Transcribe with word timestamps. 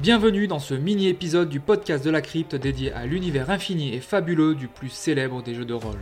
Bienvenue 0.00 0.46
dans 0.46 0.60
ce 0.60 0.74
mini-épisode 0.74 1.48
du 1.48 1.58
podcast 1.58 2.04
de 2.04 2.10
la 2.10 2.20
crypte 2.20 2.54
dédié 2.54 2.92
à 2.92 3.04
l'univers 3.04 3.50
infini 3.50 3.92
et 3.92 4.00
fabuleux 4.00 4.54
du 4.54 4.68
plus 4.68 4.90
célèbre 4.90 5.42
des 5.42 5.56
jeux 5.56 5.64
de 5.64 5.74
rôle. 5.74 5.98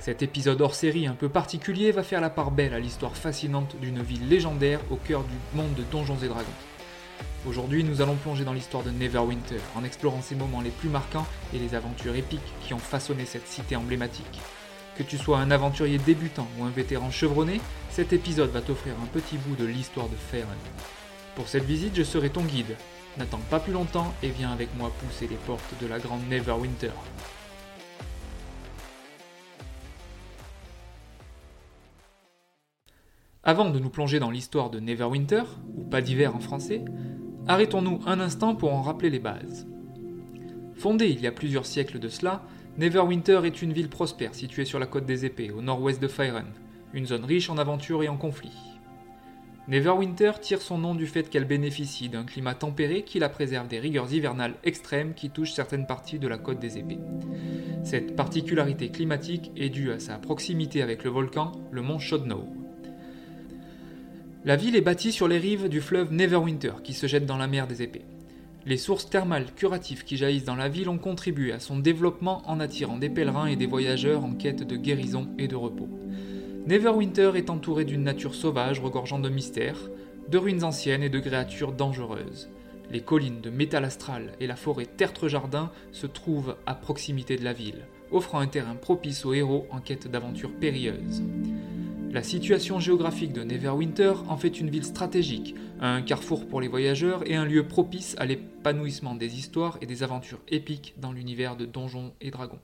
Cet 0.00 0.22
épisode 0.22 0.62
hors 0.62 0.74
série 0.74 1.06
un 1.06 1.12
peu 1.12 1.28
particulier 1.28 1.92
va 1.92 2.02
faire 2.02 2.22
la 2.22 2.30
part 2.30 2.50
belle 2.50 2.72
à 2.72 2.80
l'histoire 2.80 3.14
fascinante 3.14 3.76
d'une 3.78 4.00
ville 4.00 4.26
légendaire 4.26 4.80
au 4.90 4.96
cœur 4.96 5.22
du 5.22 5.34
monde 5.54 5.74
de 5.74 5.82
Donjons 5.82 6.16
et 6.24 6.28
Dragons. 6.28 6.46
Aujourd'hui, 7.46 7.84
nous 7.84 8.00
allons 8.00 8.14
plonger 8.14 8.44
dans 8.44 8.54
l'histoire 8.54 8.82
de 8.82 8.90
Neverwinter 8.90 9.60
en 9.74 9.84
explorant 9.84 10.22
ses 10.22 10.34
moments 10.34 10.62
les 10.62 10.70
plus 10.70 10.88
marquants 10.88 11.26
et 11.52 11.58
les 11.58 11.74
aventures 11.74 12.16
épiques 12.16 12.40
qui 12.62 12.72
ont 12.72 12.78
façonné 12.78 13.26
cette 13.26 13.48
cité 13.48 13.76
emblématique. 13.76 14.40
Que 14.96 15.02
tu 15.02 15.18
sois 15.18 15.40
un 15.40 15.50
aventurier 15.50 15.98
débutant 15.98 16.48
ou 16.58 16.64
un 16.64 16.70
vétéran 16.70 17.10
chevronné, 17.10 17.60
cet 17.90 18.14
épisode 18.14 18.50
va 18.52 18.62
t'offrir 18.62 18.94
un 19.02 19.06
petit 19.06 19.36
bout 19.36 19.56
de 19.56 19.66
l'histoire 19.66 20.08
de 20.08 20.16
Faerun. 20.16 20.56
Pour 21.34 21.48
cette 21.48 21.64
visite, 21.64 21.94
je 21.94 22.02
serai 22.02 22.30
ton 22.30 22.40
guide, 22.40 22.76
N'attends 23.18 23.40
pas 23.50 23.60
plus 23.60 23.72
longtemps 23.72 24.12
et 24.22 24.28
viens 24.28 24.52
avec 24.52 24.68
moi 24.76 24.92
pousser 25.00 25.26
les 25.26 25.36
portes 25.36 25.74
de 25.80 25.86
la 25.86 25.98
grande 25.98 26.28
Neverwinter. 26.28 26.90
Avant 33.42 33.70
de 33.70 33.78
nous 33.78 33.88
plonger 33.88 34.18
dans 34.18 34.30
l'histoire 34.30 34.68
de 34.68 34.80
Neverwinter, 34.80 35.44
ou 35.76 35.84
pas 35.84 36.02
d'hiver 36.02 36.36
en 36.36 36.40
français, 36.40 36.84
arrêtons-nous 37.48 38.00
un 38.04 38.20
instant 38.20 38.54
pour 38.54 38.74
en 38.74 38.82
rappeler 38.82 39.08
les 39.08 39.20
bases. 39.20 39.66
Fondée 40.74 41.08
il 41.08 41.20
y 41.20 41.26
a 41.26 41.32
plusieurs 41.32 41.64
siècles 41.64 41.98
de 41.98 42.08
cela, 42.08 42.42
Neverwinter 42.76 43.40
est 43.44 43.62
une 43.62 43.72
ville 43.72 43.88
prospère 43.88 44.34
située 44.34 44.66
sur 44.66 44.78
la 44.78 44.86
côte 44.86 45.06
des 45.06 45.24
épées, 45.24 45.52
au 45.52 45.62
nord-ouest 45.62 46.02
de 46.02 46.08
Fyren, 46.08 46.52
une 46.92 47.06
zone 47.06 47.24
riche 47.24 47.48
en 47.48 47.56
aventures 47.56 48.02
et 48.02 48.08
en 48.08 48.18
conflits. 48.18 48.75
Neverwinter 49.68 50.32
tire 50.40 50.62
son 50.62 50.78
nom 50.78 50.94
du 50.94 51.08
fait 51.08 51.28
qu'elle 51.28 51.44
bénéficie 51.44 52.08
d'un 52.08 52.22
climat 52.22 52.54
tempéré 52.54 53.02
qui 53.02 53.18
la 53.18 53.28
préserve 53.28 53.66
des 53.66 53.80
rigueurs 53.80 54.12
hivernales 54.12 54.54
extrêmes 54.62 55.12
qui 55.12 55.28
touchent 55.28 55.54
certaines 55.54 55.88
parties 55.88 56.20
de 56.20 56.28
la 56.28 56.38
côte 56.38 56.60
des 56.60 56.78
épées. 56.78 57.00
Cette 57.82 58.14
particularité 58.14 58.90
climatique 58.90 59.50
est 59.56 59.68
due 59.68 59.90
à 59.90 59.98
sa 59.98 60.18
proximité 60.18 60.82
avec 60.82 61.02
le 61.02 61.10
volcan, 61.10 61.50
le 61.72 61.82
mont 61.82 61.98
Shodno. 61.98 62.46
La 64.44 64.54
ville 64.54 64.76
est 64.76 64.82
bâtie 64.82 65.10
sur 65.10 65.26
les 65.26 65.38
rives 65.38 65.68
du 65.68 65.80
fleuve 65.80 66.12
Neverwinter 66.12 66.74
qui 66.84 66.92
se 66.92 67.08
jette 67.08 67.26
dans 67.26 67.36
la 67.36 67.48
mer 67.48 67.66
des 67.66 67.82
épées. 67.82 68.04
Les 68.66 68.76
sources 68.76 69.10
thermales 69.10 69.52
curatives 69.52 70.04
qui 70.04 70.16
jaillissent 70.16 70.44
dans 70.44 70.54
la 70.54 70.68
ville 70.68 70.88
ont 70.88 70.98
contribué 70.98 71.50
à 71.50 71.58
son 71.58 71.80
développement 71.80 72.42
en 72.46 72.60
attirant 72.60 72.98
des 72.98 73.10
pèlerins 73.10 73.46
et 73.46 73.56
des 73.56 73.66
voyageurs 73.66 74.24
en 74.24 74.34
quête 74.34 74.62
de 74.62 74.76
guérison 74.76 75.28
et 75.38 75.48
de 75.48 75.56
repos. 75.56 75.88
Neverwinter 76.66 77.30
est 77.36 77.48
entouré 77.48 77.84
d'une 77.84 78.02
nature 78.02 78.34
sauvage 78.34 78.80
regorgeant 78.80 79.20
de 79.20 79.28
mystères, 79.28 79.88
de 80.28 80.36
ruines 80.36 80.64
anciennes 80.64 81.04
et 81.04 81.08
de 81.08 81.20
créatures 81.20 81.70
dangereuses. 81.70 82.48
Les 82.90 83.02
collines 83.02 83.40
de 83.40 83.50
métal 83.50 83.84
astral 83.84 84.32
et 84.40 84.48
la 84.48 84.56
forêt 84.56 84.86
Tertre-Jardin 84.86 85.70
se 85.92 86.08
trouvent 86.08 86.56
à 86.66 86.74
proximité 86.74 87.36
de 87.36 87.44
la 87.44 87.52
ville, 87.52 87.86
offrant 88.10 88.40
un 88.40 88.48
terrain 88.48 88.74
propice 88.74 89.24
aux 89.24 89.32
héros 89.32 89.68
en 89.70 89.78
quête 89.78 90.10
d'aventures 90.10 90.52
périlleuses. 90.52 91.22
La 92.10 92.24
situation 92.24 92.80
géographique 92.80 93.32
de 93.32 93.44
Neverwinter 93.44 94.14
en 94.28 94.36
fait 94.36 94.58
une 94.58 94.70
ville 94.70 94.84
stratégique, 94.84 95.54
un 95.80 96.02
carrefour 96.02 96.48
pour 96.48 96.60
les 96.60 96.68
voyageurs 96.68 97.22
et 97.30 97.36
un 97.36 97.44
lieu 97.44 97.68
propice 97.68 98.16
à 98.18 98.26
l'épanouissement 98.26 99.14
des 99.14 99.38
histoires 99.38 99.78
et 99.82 99.86
des 99.86 100.02
aventures 100.02 100.40
épiques 100.48 100.94
dans 100.98 101.12
l'univers 101.12 101.54
de 101.54 101.64
Donjons 101.64 102.12
et 102.20 102.32
Dragons. 102.32 102.58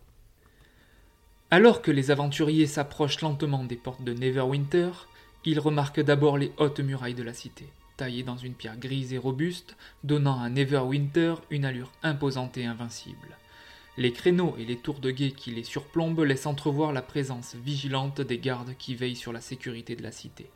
Alors 1.53 1.83
que 1.83 1.91
les 1.91 2.11
aventuriers 2.11 2.67
s'approchent 2.67 3.20
lentement 3.20 3.62
des 3.62 3.77
portes 3.77 4.03
de 4.03 4.14
Neverwinter, 4.14 4.91
ils 5.45 5.61
remarquent 5.61 6.00
d'abord 6.00 6.39
les 6.39 6.50
hautes 6.56 6.81
murailles 6.81 7.12
de 7.12 7.22
la 7.22 7.34
cité, 7.34 7.67
taillées 7.98 8.22
dans 8.22 8.39
une 8.39 8.55
pierre 8.55 8.78
grise 8.78 9.12
et 9.12 9.19
robuste, 9.19 9.77
donnant 10.03 10.41
à 10.41 10.48
Neverwinter 10.48 11.34
une 11.50 11.67
allure 11.67 11.92
imposante 12.03 12.56
et 12.56 12.64
invincible. 12.64 13.36
Les 13.98 14.12
créneaux 14.12 14.56
et 14.58 14.64
les 14.64 14.77
tours 14.78 15.00
de 15.00 15.11
guet 15.11 15.33
qui 15.33 15.50
les 15.50 15.62
surplombent 15.62 16.20
laissent 16.20 16.47
entrevoir 16.47 16.91
la 16.91 17.03
présence 17.03 17.55
vigilante 17.62 18.23
des 18.23 18.39
gardes 18.39 18.74
qui 18.79 18.95
veillent 18.95 19.14
sur 19.14 19.35
la 19.35 19.42
sécurité 19.42 19.95
de 19.95 20.02
la 20.02 20.11
cité. 20.11 20.46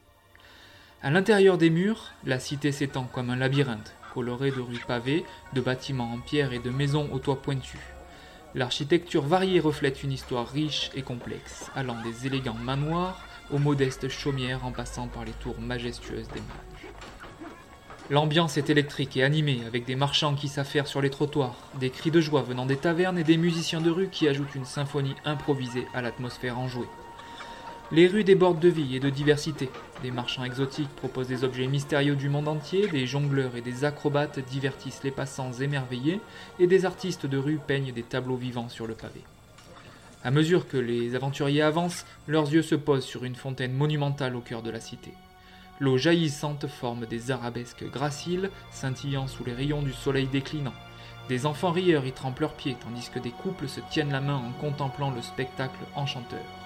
À 1.02 1.10
l'intérieur 1.10 1.58
des 1.58 1.68
murs, 1.68 2.12
la 2.24 2.40
cité 2.40 2.72
s'étend 2.72 3.04
comme 3.04 3.28
un 3.28 3.36
labyrinthe, 3.36 3.94
coloré 4.14 4.50
de 4.50 4.60
rues 4.60 4.82
pavées, 4.88 5.26
de 5.52 5.60
bâtiments 5.60 6.14
en 6.14 6.20
pierre 6.20 6.54
et 6.54 6.58
de 6.58 6.70
maisons 6.70 7.10
aux 7.12 7.18
toits 7.18 7.42
pointus. 7.42 7.82
L'architecture 8.56 9.26
variée 9.26 9.60
reflète 9.60 10.02
une 10.02 10.12
histoire 10.12 10.48
riche 10.48 10.90
et 10.94 11.02
complexe, 11.02 11.70
allant 11.74 12.00
des 12.02 12.26
élégants 12.26 12.54
manoirs 12.54 13.20
aux 13.50 13.58
modestes 13.58 14.08
chaumières 14.08 14.64
en 14.64 14.72
passant 14.72 15.08
par 15.08 15.26
les 15.26 15.32
tours 15.32 15.60
majestueuses 15.60 16.28
des 16.28 16.40
mages. 16.40 16.90
L'ambiance 18.08 18.56
est 18.56 18.70
électrique 18.70 19.14
et 19.18 19.24
animée, 19.24 19.60
avec 19.66 19.84
des 19.84 19.94
marchands 19.94 20.34
qui 20.34 20.48
s'affairent 20.48 20.86
sur 20.86 21.02
les 21.02 21.10
trottoirs, 21.10 21.56
des 21.78 21.90
cris 21.90 22.10
de 22.10 22.22
joie 22.22 22.40
venant 22.40 22.64
des 22.64 22.78
tavernes 22.78 23.18
et 23.18 23.24
des 23.24 23.36
musiciens 23.36 23.82
de 23.82 23.90
rue 23.90 24.08
qui 24.08 24.26
ajoutent 24.26 24.54
une 24.54 24.64
symphonie 24.64 25.16
improvisée 25.26 25.86
à 25.92 26.00
l'atmosphère 26.00 26.58
enjouée. 26.58 26.88
Les 27.92 28.08
rues 28.08 28.24
débordent 28.24 28.58
de 28.58 28.68
vie 28.68 28.96
et 28.96 29.00
de 29.00 29.10
diversité. 29.10 29.70
Des 30.02 30.10
marchands 30.10 30.42
exotiques 30.42 30.94
proposent 30.96 31.28
des 31.28 31.44
objets 31.44 31.68
mystérieux 31.68 32.16
du 32.16 32.28
monde 32.28 32.48
entier, 32.48 32.88
des 32.88 33.06
jongleurs 33.06 33.54
et 33.54 33.60
des 33.60 33.84
acrobates 33.84 34.40
divertissent 34.40 35.04
les 35.04 35.12
passants 35.12 35.52
émerveillés, 35.52 36.20
et 36.58 36.66
des 36.66 36.84
artistes 36.84 37.26
de 37.26 37.38
rue 37.38 37.60
peignent 37.64 37.92
des 37.92 38.02
tableaux 38.02 38.34
vivants 38.34 38.68
sur 38.68 38.88
le 38.88 38.94
pavé. 38.94 39.22
À 40.24 40.32
mesure 40.32 40.66
que 40.66 40.76
les 40.76 41.14
aventuriers 41.14 41.62
avancent, 41.62 42.06
leurs 42.26 42.52
yeux 42.52 42.62
se 42.62 42.74
posent 42.74 43.04
sur 43.04 43.24
une 43.24 43.36
fontaine 43.36 43.72
monumentale 43.72 44.34
au 44.34 44.40
cœur 44.40 44.62
de 44.62 44.70
la 44.70 44.80
cité. 44.80 45.12
L'eau 45.78 45.96
jaillissante 45.96 46.66
forme 46.66 47.06
des 47.06 47.30
arabesques 47.30 47.88
graciles, 47.88 48.50
scintillant 48.72 49.28
sous 49.28 49.44
les 49.44 49.54
rayons 49.54 49.82
du 49.82 49.92
soleil 49.92 50.26
déclinant. 50.26 50.74
Des 51.28 51.46
enfants 51.46 51.70
rieurs 51.70 52.04
y 52.04 52.10
trempent 52.10 52.40
leurs 52.40 52.54
pieds, 52.54 52.76
tandis 52.80 53.10
que 53.14 53.20
des 53.20 53.30
couples 53.30 53.68
se 53.68 53.80
tiennent 53.90 54.12
la 54.12 54.20
main 54.20 54.34
en 54.34 54.50
contemplant 54.60 55.12
le 55.12 55.22
spectacle 55.22 55.78
enchanteur. 55.94 56.65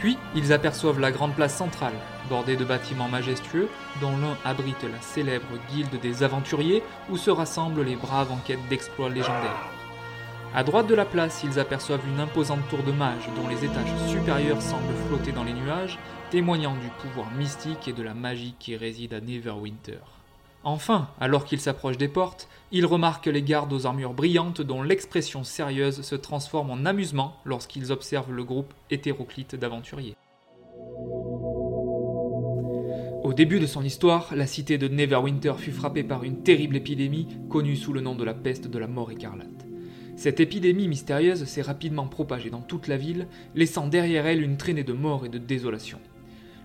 Puis, 0.00 0.16
ils 0.34 0.52
aperçoivent 0.54 0.98
la 0.98 1.12
grande 1.12 1.34
place 1.34 1.54
centrale, 1.54 1.92
bordée 2.30 2.56
de 2.56 2.64
bâtiments 2.64 3.08
majestueux, 3.08 3.68
dont 4.00 4.16
l'un 4.16 4.36
abrite 4.46 4.82
la 4.82 5.00
célèbre 5.02 5.58
guilde 5.70 6.00
des 6.00 6.22
aventuriers, 6.22 6.82
où 7.10 7.18
se 7.18 7.30
rassemblent 7.30 7.82
les 7.82 7.96
braves 7.96 8.32
en 8.32 8.38
quête 8.38 8.66
d'exploits 8.70 9.10
légendaires. 9.10 9.68
À 10.54 10.64
droite 10.64 10.86
de 10.86 10.94
la 10.94 11.04
place, 11.04 11.42
ils 11.44 11.60
aperçoivent 11.60 12.08
une 12.08 12.18
imposante 12.18 12.66
tour 12.70 12.82
de 12.82 12.92
mages 12.92 13.28
dont 13.36 13.46
les 13.46 13.62
étages 13.62 14.08
supérieurs 14.08 14.62
semblent 14.62 14.94
flotter 15.06 15.32
dans 15.32 15.44
les 15.44 15.52
nuages, 15.52 15.98
témoignant 16.30 16.74
du 16.74 16.88
pouvoir 17.02 17.30
mystique 17.32 17.86
et 17.86 17.92
de 17.92 18.02
la 18.02 18.14
magie 18.14 18.54
qui 18.58 18.76
réside 18.76 19.12
à 19.12 19.20
Neverwinter. 19.20 20.00
Enfin, 20.62 21.08
alors 21.18 21.46
qu'il 21.46 21.60
s'approche 21.60 21.96
des 21.96 22.08
portes, 22.08 22.48
il 22.70 22.84
remarque 22.84 23.26
les 23.26 23.42
gardes 23.42 23.72
aux 23.72 23.86
armures 23.86 24.12
brillantes 24.12 24.60
dont 24.60 24.82
l'expression 24.82 25.42
sérieuse 25.42 26.02
se 26.02 26.14
transforme 26.14 26.70
en 26.70 26.84
amusement 26.84 27.36
lorsqu'ils 27.46 27.92
observent 27.92 28.32
le 28.32 28.44
groupe 28.44 28.74
hétéroclite 28.90 29.54
d'aventuriers. 29.54 30.16
Au 33.22 33.32
début 33.32 33.60
de 33.60 33.66
son 33.66 33.82
histoire, 33.84 34.34
la 34.34 34.46
cité 34.46 34.76
de 34.76 34.88
Neverwinter 34.88 35.54
fut 35.56 35.72
frappée 35.72 36.04
par 36.04 36.24
une 36.24 36.42
terrible 36.42 36.76
épidémie 36.76 37.28
connue 37.48 37.76
sous 37.76 37.92
le 37.92 38.00
nom 38.00 38.14
de 38.14 38.24
la 38.24 38.34
peste 38.34 38.66
de 38.66 38.78
la 38.78 38.86
mort 38.86 39.10
écarlate. 39.10 39.66
Cette 40.16 40.40
épidémie 40.40 40.88
mystérieuse 40.88 41.44
s'est 41.44 41.62
rapidement 41.62 42.06
propagée 42.06 42.50
dans 42.50 42.60
toute 42.60 42.86
la 42.86 42.98
ville, 42.98 43.28
laissant 43.54 43.86
derrière 43.86 44.26
elle 44.26 44.42
une 44.42 44.58
traînée 44.58 44.84
de 44.84 44.92
morts 44.92 45.24
et 45.24 45.30
de 45.30 45.38
désolation. 45.38 45.98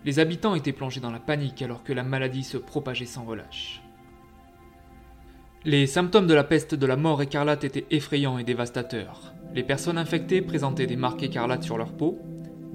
Les 0.03 0.19
habitants 0.19 0.55
étaient 0.55 0.73
plongés 0.73 0.99
dans 0.99 1.11
la 1.11 1.19
panique 1.19 1.61
alors 1.61 1.83
que 1.83 1.93
la 1.93 2.03
maladie 2.03 2.43
se 2.43 2.57
propageait 2.57 3.05
sans 3.05 3.23
relâche. 3.23 3.81
Les 5.67 5.87
symptômes 5.87 6.27
de 6.27 6.35
la 6.35 6.43
peste 6.43 6.75
de 6.75 6.85
la 6.85 6.95
mort 6.95 7.23
écarlate 7.23 7.63
étaient 7.63 7.87
effrayants 7.89 8.37
et 8.37 8.43
dévastateurs. 8.43 9.33
Les 9.55 9.63
personnes 9.63 9.97
infectées 9.97 10.43
présentaient 10.43 10.85
des 10.85 10.95
marques 10.95 11.23
écarlates 11.23 11.63
sur 11.63 11.79
leur 11.79 11.91
peau, 11.91 12.19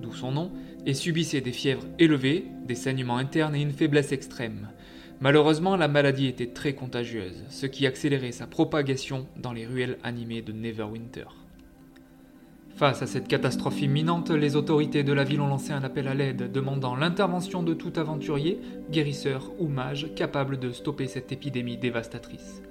d'où 0.03 0.13
son 0.13 0.33
nom, 0.33 0.51
et 0.87 0.95
subissaient 0.95 1.41
des 1.41 1.53
fièvres 1.53 1.87
élevées, 2.01 2.47
des 2.67 2.75
saignements 2.75 3.19
internes 3.19 3.55
et 3.55 3.63
une 3.63 3.71
faiblesse 3.71 4.11
extrême. 4.11 4.71
Malheureusement, 5.21 5.77
la 5.77 5.87
maladie 5.87 6.27
était 6.27 6.49
très 6.49 6.73
contagieuse, 6.73 7.45
ce 7.49 7.67
qui 7.67 7.87
accélérait 7.87 8.33
sa 8.33 8.49
propagation 8.49 9.29
dans 9.37 9.53
les 9.53 9.67
ruelles 9.67 9.99
animées 10.03 10.43
de 10.43 10.51
Neverwinter. 10.51 11.27
Face 12.75 13.03
à 13.03 13.07
cette 13.07 13.29
catastrophe 13.29 13.83
imminente, 13.83 14.31
les 14.31 14.57
autorités 14.57 15.05
de 15.05 15.13
la 15.13 15.23
ville 15.23 15.43
ont 15.43 15.47
lancé 15.47 15.73
un 15.73 15.85
appel 15.85 16.09
à 16.09 16.15
l'aide 16.15 16.51
demandant 16.51 16.97
l'intervention 16.97 17.63
de 17.63 17.75
tout 17.75 17.93
aventurier, 17.95 18.59
guérisseur 18.91 19.53
ou 19.61 19.69
mage 19.69 20.09
capable 20.17 20.59
de 20.59 20.73
stopper 20.73 21.07
cette 21.07 21.31
épidémie 21.31 21.77
dévastatrice. 21.77 22.63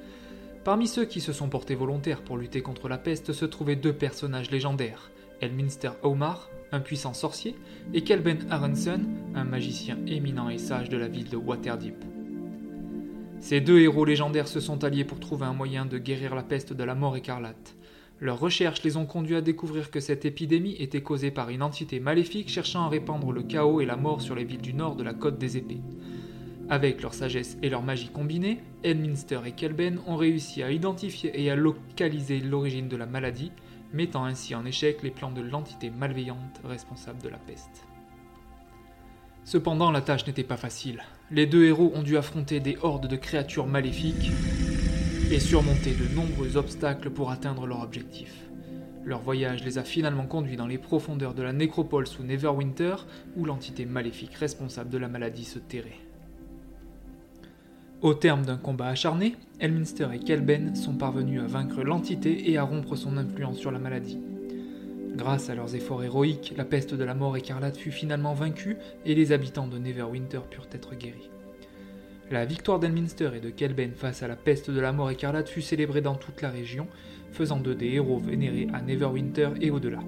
Parmi 0.69 0.87
ceux 0.87 1.05
qui 1.05 1.19
se 1.19 1.33
sont 1.33 1.49
portés 1.49 1.73
volontaires 1.73 2.21
pour 2.21 2.37
lutter 2.37 2.61
contre 2.61 2.89
la 2.89 2.99
peste 2.99 3.33
se 3.33 3.45
trouvaient 3.45 3.75
deux 3.75 3.91
personnages 3.91 4.51
légendaires, 4.51 5.09
Elminster 5.41 5.89
Omar, 6.03 6.51
un 6.71 6.79
puissant 6.79 7.15
sorcier, 7.15 7.55
et 7.95 8.03
Kelben 8.03 8.45
Aronson, 8.51 9.01
un 9.33 9.45
magicien 9.45 9.97
éminent 10.05 10.47
et 10.47 10.59
sage 10.59 10.89
de 10.89 10.97
la 10.97 11.07
ville 11.07 11.27
de 11.27 11.37
Waterdeep. 11.37 11.95
Ces 13.39 13.61
deux 13.61 13.79
héros 13.79 14.05
légendaires 14.05 14.47
se 14.47 14.59
sont 14.59 14.83
alliés 14.83 15.05
pour 15.05 15.19
trouver 15.19 15.47
un 15.47 15.53
moyen 15.53 15.87
de 15.87 15.97
guérir 15.97 16.35
la 16.35 16.43
peste 16.43 16.71
de 16.71 16.83
la 16.83 16.93
mort 16.93 17.17
écarlate. 17.17 17.75
Leurs 18.19 18.39
recherches 18.39 18.83
les 18.83 18.95
ont 18.95 19.07
conduits 19.07 19.37
à 19.37 19.41
découvrir 19.41 19.89
que 19.89 19.99
cette 19.99 20.25
épidémie 20.25 20.75
était 20.77 21.01
causée 21.01 21.31
par 21.31 21.49
une 21.49 21.63
entité 21.63 21.99
maléfique 21.99 22.49
cherchant 22.49 22.85
à 22.85 22.89
répandre 22.89 23.31
le 23.31 23.41
chaos 23.41 23.81
et 23.81 23.87
la 23.87 23.97
mort 23.97 24.21
sur 24.21 24.35
les 24.35 24.43
villes 24.43 24.61
du 24.61 24.75
nord 24.75 24.95
de 24.95 25.03
la 25.03 25.15
côte 25.15 25.39
des 25.39 25.57
épées. 25.57 25.81
Avec 26.71 27.01
leur 27.01 27.15
sagesse 27.15 27.57
et 27.63 27.69
leur 27.69 27.81
magie 27.81 28.09
combinée, 28.09 28.61
Elminster 28.83 29.39
et 29.45 29.53
Kelben 29.53 29.99
ont 30.05 30.15
réussi 30.15 30.61
à 30.61 30.71
identifier 30.71 31.31
et 31.41 31.49
à 31.49 31.55
localiser 31.55 32.39
l'origine 32.39 32.87
de 32.87 32.95
la 32.95 33.07
maladie, 33.07 33.51
mettant 33.91 34.23
ainsi 34.23 34.53
en 34.53 34.65
échec 34.65 35.01
les 35.01 35.09
plans 35.09 35.31
de 35.31 35.41
l'entité 35.41 35.89
malveillante 35.89 36.61
responsable 36.63 37.23
de 37.23 37.29
la 37.29 37.39
peste. 37.39 37.85
Cependant, 39.45 39.89
la 39.89 40.01
tâche 40.01 40.27
n'était 40.27 40.43
pas 40.43 40.57
facile. 40.57 41.01
Les 41.31 41.47
deux 41.47 41.65
héros 41.65 41.91
ont 41.95 42.03
dû 42.03 42.17
affronter 42.17 42.59
des 42.59 42.77
hordes 42.83 43.07
de 43.07 43.15
créatures 43.15 43.65
maléfiques 43.65 44.29
et 45.31 45.39
surmonter 45.39 45.93
de 45.93 46.13
nombreux 46.13 46.55
obstacles 46.55 47.09
pour 47.09 47.31
atteindre 47.31 47.65
leur 47.65 47.81
objectif. 47.81 48.31
Leur 49.05 49.21
voyage 49.21 49.63
les 49.63 49.79
a 49.79 49.83
finalement 49.83 50.27
conduits 50.27 50.57
dans 50.57 50.67
les 50.67 50.77
profondeurs 50.77 51.33
de 51.33 51.41
la 51.41 51.53
nécropole 51.53 52.05
sous 52.05 52.21
Neverwinter, 52.21 52.95
où 53.35 53.45
l'entité 53.45 53.87
maléfique 53.87 54.35
responsable 54.35 54.91
de 54.91 54.99
la 54.99 55.07
maladie 55.07 55.45
se 55.45 55.57
terrait. 55.57 55.97
Au 58.01 58.13
terme 58.13 58.45
d'un 58.45 58.55
combat 58.55 58.87
acharné, 58.87 59.35
Elminster 59.59 60.07
et 60.13 60.19
Kelben 60.19 60.73
sont 60.73 60.93
parvenus 60.93 61.41
à 61.41 61.47
vaincre 61.47 61.83
l'entité 61.83 62.49
et 62.49 62.57
à 62.57 62.63
rompre 62.63 62.95
son 62.95 63.17
influence 63.17 63.57
sur 63.57 63.71
la 63.71 63.79
maladie. 63.79 64.21
Grâce 65.15 65.49
à 65.49 65.55
leurs 65.55 65.75
efforts 65.75 66.01
héroïques, 66.01 66.53
la 66.55 66.63
peste 66.63 66.93
de 66.93 67.03
la 67.03 67.13
mort 67.13 67.35
écarlate 67.35 67.75
fut 67.75 67.91
finalement 67.91 68.33
vaincue 68.33 68.77
et 69.05 69.15
les 69.15 69.33
habitants 69.33 69.67
de 69.67 69.77
Neverwinter 69.77 70.39
purent 70.49 70.69
être 70.71 70.95
guéris. 70.95 71.29
La 72.31 72.45
victoire 72.45 72.79
d'Elminster 72.79 73.31
et 73.35 73.41
de 73.41 73.49
Kelben 73.49 73.91
face 73.91 74.23
à 74.23 74.29
la 74.29 74.37
peste 74.37 74.71
de 74.71 74.79
la 74.79 74.93
mort 74.93 75.11
écarlate 75.11 75.49
fut 75.49 75.61
célébrée 75.61 75.99
dans 75.99 76.15
toute 76.15 76.41
la 76.41 76.49
région, 76.49 76.87
faisant 77.33 77.59
d'eux 77.59 77.75
des 77.75 77.89
héros 77.89 78.17
vénérés 78.17 78.69
à 78.71 78.81
Neverwinter 78.81 79.49
et 79.59 79.71
au-delà. 79.71 79.99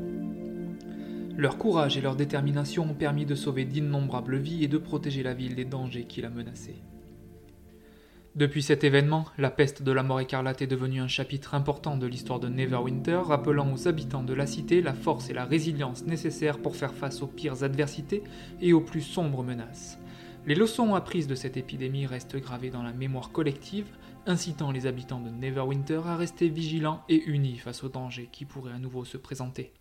Leur 1.35 1.57
courage 1.57 1.97
et 1.97 2.01
leur 2.01 2.15
détermination 2.15 2.89
ont 2.89 2.93
permis 2.93 3.25
de 3.25 3.35
sauver 3.35 3.65
d'innombrables 3.65 4.37
vies 4.37 4.63
et 4.63 4.69
de 4.69 4.77
protéger 4.77 5.23
la 5.23 5.33
ville 5.33 5.55
des 5.55 5.65
dangers 5.65 6.05
qui 6.05 6.21
la 6.21 6.29
menaçaient. 6.29 6.79
Depuis 8.33 8.63
cet 8.63 8.85
événement, 8.85 9.25
la 9.37 9.51
peste 9.51 9.83
de 9.83 9.91
la 9.91 10.03
mort 10.03 10.21
écarlate 10.21 10.61
est 10.61 10.67
devenue 10.67 11.01
un 11.01 11.09
chapitre 11.09 11.53
important 11.53 11.97
de 11.97 12.07
l'histoire 12.07 12.39
de 12.39 12.47
Neverwinter, 12.47 13.19
rappelant 13.25 13.73
aux 13.73 13.89
habitants 13.89 14.23
de 14.23 14.33
la 14.33 14.47
cité 14.47 14.81
la 14.81 14.93
force 14.93 15.29
et 15.29 15.33
la 15.33 15.43
résilience 15.43 16.05
nécessaires 16.05 16.57
pour 16.57 16.77
faire 16.77 16.93
face 16.93 17.21
aux 17.21 17.27
pires 17.27 17.63
adversités 17.63 18.23
et 18.61 18.71
aux 18.71 18.79
plus 18.79 19.01
sombres 19.01 19.43
menaces. 19.43 19.99
Les 20.45 20.55
leçons 20.55 20.95
apprises 20.95 21.27
de 21.27 21.35
cette 21.35 21.57
épidémie 21.57 22.05
restent 22.05 22.37
gravées 22.37 22.69
dans 22.69 22.83
la 22.83 22.93
mémoire 22.93 23.33
collective, 23.33 23.87
incitant 24.25 24.71
les 24.71 24.87
habitants 24.87 25.19
de 25.19 25.29
Neverwinter 25.29 26.01
à 26.05 26.15
rester 26.15 26.47
vigilants 26.47 27.03
et 27.09 27.21
unis 27.25 27.57
face 27.57 27.83
aux 27.83 27.89
dangers 27.89 28.29
qui 28.31 28.45
pourraient 28.45 28.71
à 28.71 28.79
nouveau 28.79 29.03
se 29.03 29.17
présenter. 29.17 29.73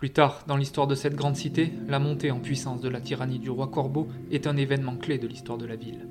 Plus 0.00 0.12
tard, 0.12 0.44
dans 0.46 0.56
l'histoire 0.56 0.86
de 0.86 0.94
cette 0.94 1.14
grande 1.14 1.36
cité, 1.36 1.74
la 1.86 1.98
montée 1.98 2.30
en 2.30 2.40
puissance 2.40 2.80
de 2.80 2.88
la 2.88 3.02
tyrannie 3.02 3.38
du 3.38 3.50
roi 3.50 3.66
Corbeau 3.66 4.08
est 4.30 4.46
un 4.46 4.56
événement 4.56 4.96
clé 4.96 5.18
de 5.18 5.26
l'histoire 5.26 5.58
de 5.58 5.66
la 5.66 5.76
ville. 5.76 6.08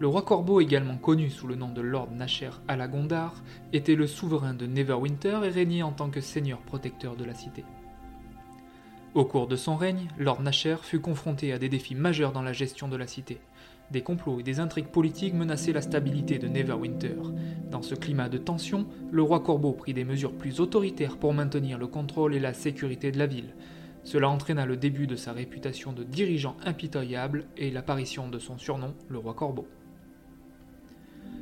Le 0.00 0.08
roi 0.08 0.22
Corbeau, 0.22 0.60
également 0.60 0.96
connu 0.96 1.30
sous 1.30 1.46
le 1.46 1.54
nom 1.54 1.68
de 1.68 1.80
Lord 1.80 2.10
Nasher 2.10 2.50
Alagondar, 2.66 3.36
était 3.72 3.94
le 3.94 4.08
souverain 4.08 4.52
de 4.52 4.66
Neverwinter 4.66 5.42
et 5.44 5.48
régnait 5.48 5.82
en 5.82 5.92
tant 5.92 6.10
que 6.10 6.20
seigneur 6.20 6.58
protecteur 6.58 7.14
de 7.14 7.22
la 7.22 7.34
cité. 7.34 7.64
Au 9.14 9.24
cours 9.24 9.46
de 9.46 9.54
son 9.54 9.76
règne, 9.76 10.08
Lord 10.18 10.42
Nasher 10.42 10.78
fut 10.82 11.00
confronté 11.00 11.52
à 11.52 11.58
des 11.60 11.68
défis 11.68 11.94
majeurs 11.94 12.32
dans 12.32 12.42
la 12.42 12.52
gestion 12.52 12.88
de 12.88 12.96
la 12.96 13.06
cité. 13.06 13.38
Des 13.90 14.02
complots 14.02 14.38
et 14.38 14.44
des 14.44 14.60
intrigues 14.60 14.86
politiques 14.86 15.34
menaçaient 15.34 15.72
la 15.72 15.82
stabilité 15.82 16.38
de 16.38 16.46
Neverwinter. 16.46 17.16
Dans 17.70 17.82
ce 17.82 17.96
climat 17.96 18.28
de 18.28 18.38
tension, 18.38 18.86
le 19.10 19.22
roi 19.22 19.40
Corbeau 19.40 19.72
prit 19.72 19.94
des 19.94 20.04
mesures 20.04 20.32
plus 20.32 20.60
autoritaires 20.60 21.16
pour 21.16 21.34
maintenir 21.34 21.76
le 21.76 21.88
contrôle 21.88 22.34
et 22.34 22.40
la 22.40 22.54
sécurité 22.54 23.10
de 23.10 23.18
la 23.18 23.26
ville. 23.26 23.54
Cela 24.04 24.30
entraîna 24.30 24.64
le 24.64 24.76
début 24.76 25.08
de 25.08 25.16
sa 25.16 25.32
réputation 25.32 25.92
de 25.92 26.04
dirigeant 26.04 26.56
impitoyable 26.64 27.46
et 27.56 27.70
l'apparition 27.70 28.28
de 28.28 28.38
son 28.38 28.58
surnom, 28.58 28.94
le 29.08 29.18
roi 29.18 29.34
Corbeau. 29.34 29.66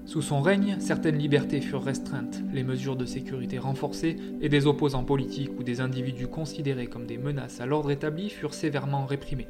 Sous 0.06 0.22
son 0.22 0.40
règne, 0.40 0.76
certaines 0.80 1.18
libertés 1.18 1.60
furent 1.60 1.84
restreintes, 1.84 2.42
les 2.54 2.64
mesures 2.64 2.96
de 2.96 3.04
sécurité 3.04 3.58
renforcées 3.58 4.16
et 4.40 4.48
des 4.48 4.66
opposants 4.66 5.04
politiques 5.04 5.52
ou 5.58 5.62
des 5.62 5.82
individus 5.82 6.28
considérés 6.28 6.86
comme 6.86 7.06
des 7.06 7.18
menaces 7.18 7.60
à 7.60 7.66
l'ordre 7.66 7.90
établi 7.90 8.30
furent 8.30 8.54
sévèrement 8.54 9.04
réprimés. 9.04 9.48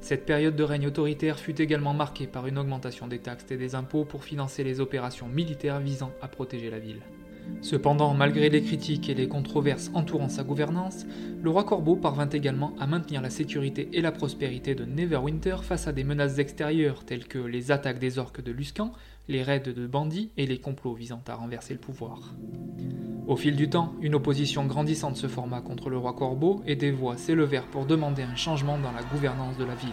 Cette 0.00 0.24
période 0.24 0.56
de 0.56 0.64
règne 0.64 0.86
autoritaire 0.86 1.38
fut 1.38 1.60
également 1.60 1.94
marquée 1.94 2.26
par 2.26 2.46
une 2.46 2.58
augmentation 2.58 3.06
des 3.06 3.18
taxes 3.18 3.50
et 3.50 3.56
des 3.56 3.74
impôts 3.74 4.04
pour 4.04 4.24
financer 4.24 4.64
les 4.64 4.80
opérations 4.80 5.28
militaires 5.28 5.78
visant 5.78 6.12
à 6.22 6.28
protéger 6.28 6.70
la 6.70 6.78
ville. 6.78 7.02
Cependant, 7.62 8.14
malgré 8.14 8.48
les 8.48 8.62
critiques 8.62 9.08
et 9.08 9.14
les 9.14 9.28
controverses 9.28 9.90
entourant 9.94 10.28
sa 10.28 10.42
gouvernance, 10.42 11.06
le 11.42 11.50
roi 11.50 11.64
Corbeau 11.64 11.96
parvint 11.96 12.28
également 12.28 12.72
à 12.80 12.86
maintenir 12.86 13.20
la 13.20 13.30
sécurité 13.30 13.88
et 13.92 14.00
la 14.00 14.12
prospérité 14.12 14.74
de 14.74 14.84
Neverwinter 14.84 15.56
face 15.62 15.86
à 15.86 15.92
des 15.92 16.04
menaces 16.04 16.38
extérieures 16.38 17.04
telles 17.04 17.26
que 17.26 17.38
les 17.38 17.70
attaques 17.70 17.98
des 17.98 18.18
orques 18.18 18.42
de 18.42 18.52
Luscan, 18.52 18.92
les 19.28 19.42
raids 19.42 19.60
de 19.60 19.86
bandits 19.86 20.30
et 20.36 20.46
les 20.46 20.58
complots 20.58 20.94
visant 20.94 21.22
à 21.28 21.34
renverser 21.34 21.74
le 21.74 21.80
pouvoir. 21.80 22.34
Au 23.26 23.36
fil 23.36 23.54
du 23.54 23.70
temps, 23.70 23.94
une 24.00 24.14
opposition 24.14 24.66
grandissante 24.66 25.16
se 25.16 25.28
forma 25.28 25.60
contre 25.60 25.90
le 25.90 25.98
roi 25.98 26.14
Corbeau 26.14 26.62
et 26.66 26.76
des 26.76 26.90
voix 26.90 27.16
s'élevèrent 27.16 27.68
pour 27.68 27.86
demander 27.86 28.22
un 28.22 28.34
changement 28.34 28.78
dans 28.78 28.92
la 28.92 29.02
gouvernance 29.02 29.56
de 29.56 29.64
la 29.64 29.74
ville. 29.74 29.90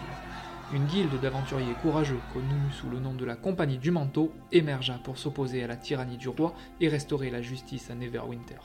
Une 0.74 0.84
guilde 0.84 1.18
d'aventuriers 1.22 1.72
courageux, 1.80 2.18
connue 2.34 2.70
sous 2.72 2.90
le 2.90 3.00
nom 3.00 3.14
de 3.14 3.24
la 3.24 3.36
Compagnie 3.36 3.78
du 3.78 3.90
Manteau, 3.90 4.34
émergea 4.52 5.00
pour 5.02 5.16
s'opposer 5.16 5.64
à 5.64 5.66
la 5.66 5.76
tyrannie 5.76 6.18
du 6.18 6.28
roi 6.28 6.52
et 6.78 6.88
restaurer 6.88 7.30
la 7.30 7.40
justice 7.40 7.90
à 7.90 7.94
Neverwinter. 7.94 8.60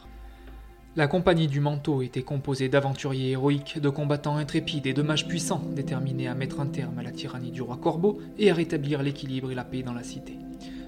La 0.98 1.08
Compagnie 1.08 1.48
du 1.48 1.62
Manteau 1.62 2.02
était 2.02 2.22
composée 2.22 2.68
d'aventuriers 2.68 3.32
héroïques, 3.32 3.80
de 3.80 3.88
combattants 3.88 4.36
intrépides 4.36 4.86
et 4.86 4.94
de 4.94 5.02
mages 5.02 5.30
puissants, 5.30 5.64
déterminés 5.74 6.28
à 6.28 6.36
mettre 6.36 6.60
un 6.60 6.66
terme 6.66 7.00
à 7.00 7.04
la 7.04 7.12
tyrannie 7.12 7.52
du 7.52 7.62
roi 7.62 7.78
Corbeau 7.78 8.20
et 8.38 8.52
à 8.52 8.54
rétablir 8.54 9.02
l'équilibre 9.02 9.50
et 9.50 9.56
la 9.56 9.64
paix 9.64 9.82
dans 9.82 9.94
la 9.94 10.04
cité. 10.04 10.38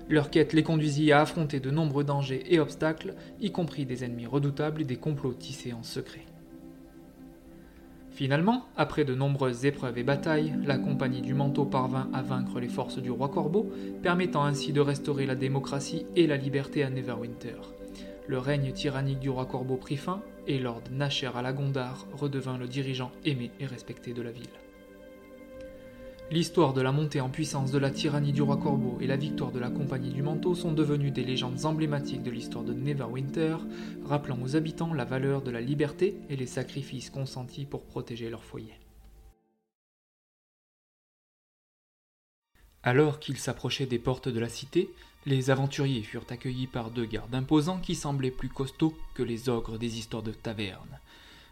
Leur 0.10 0.30
quête 0.30 0.52
les 0.52 0.64
conduisit 0.64 1.14
à 1.14 1.22
affronter 1.22 1.62
de 1.62 1.72
nombreux 1.72 2.04
dangers 2.04 2.44
et 2.50 2.60
obstacles, 2.60 3.16
y 3.40 3.54
compris 3.54 3.86
des 3.86 4.04
ennemis 4.04 4.28
redoutables 4.28 4.82
et 4.82 4.86
des 4.86 4.98
complots 4.98 5.34
tissés 5.34 5.72
en 5.72 5.82
secret. 5.82 6.25
Finalement, 8.16 8.66
après 8.78 9.04
de 9.04 9.14
nombreuses 9.14 9.66
épreuves 9.66 9.98
et 9.98 10.04
batailles, 10.04 10.54
la 10.64 10.78
Compagnie 10.78 11.22
du 11.22 11.34
Manteau 11.34 11.66
parvint 11.66 12.10
à 12.14 12.22
vaincre 12.22 12.62
les 12.62 12.70
forces 12.70 12.98
du 12.98 13.12
roi 13.12 13.28
Corbeau, 13.28 13.70
permettant 14.02 14.46
ainsi 14.46 14.72
de 14.72 14.80
restaurer 14.80 15.26
la 15.26 15.36
démocratie 15.36 16.06
et 16.16 16.26
la 16.26 16.38
liberté 16.38 16.84
à 16.84 16.90
Neverwinter. 16.90 17.58
Le 18.28 18.38
règne 18.40 18.72
tyrannique 18.72 19.20
du 19.20 19.30
roi 19.30 19.46
Corbeau 19.46 19.76
prit 19.76 19.98
fin, 19.98 20.22
et 20.48 20.60
Lord 20.60 20.84
Nasher 20.92 21.32
Alagondar 21.36 22.06
redevint 22.14 22.58
le 22.58 22.68
dirigeant 22.68 23.12
aimé 23.26 23.52
et 23.60 23.66
respecté 23.66 24.14
de 24.14 24.22
la 24.22 24.32
ville. 24.32 24.48
L'histoire 26.32 26.74
de 26.74 26.82
la 26.82 26.92
montée 26.92 27.22
en 27.22 27.30
puissance 27.30 27.70
de 27.70 27.78
la 27.78 27.92
tyrannie 27.92 28.34
du 28.34 28.42
roi 28.42 28.58
Corbeau 28.58 28.98
et 29.00 29.06
la 29.06 29.16
victoire 29.16 29.52
de 29.52 29.60
la 29.60 29.70
Compagnie 29.70 30.10
du 30.10 30.24
Manteau 30.24 30.56
sont 30.56 30.72
devenues 30.72 31.12
des 31.12 31.24
légendes 31.24 31.66
emblématiques 31.66 32.24
de 32.24 32.32
l'histoire 32.32 32.64
de 32.64 32.74
Neverwinter, 32.74 33.58
rappelant 34.04 34.42
aux 34.42 34.56
habitants 34.56 34.96
la 34.96 35.06
valeur 35.06 35.44
de 35.44 35.52
la 35.52 35.62
liberté 35.62 36.18
et 36.30 36.36
les 36.36 36.48
sacrifices 36.48 37.12
consentis 37.12 37.66
pour 37.66 37.84
protéger 37.84 38.32
leur 38.32 38.44
foyer. 38.44 38.74
Alors 42.82 43.20
qu'ils 43.20 43.38
s'approchaient 43.38 43.86
des 43.86 44.00
portes 44.00 44.30
de 44.30 44.40
la 44.40 44.50
cité, 44.50 44.90
les 45.28 45.52
aventuriers 45.52 46.04
furent 46.04 46.26
accueillis 46.30 46.68
par 46.68 46.90
deux 46.90 47.06
gardes 47.06 47.36
imposants 47.36 47.80
qui 47.80 47.94
semblaient 47.94 48.32
plus 48.32 48.50
costauds 48.50 48.98
que 49.14 49.24
les 49.24 49.48
ogres 49.48 49.78
des 49.78 50.00
histoires 50.00 50.24
de 50.24 50.32
taverne. 50.32 51.00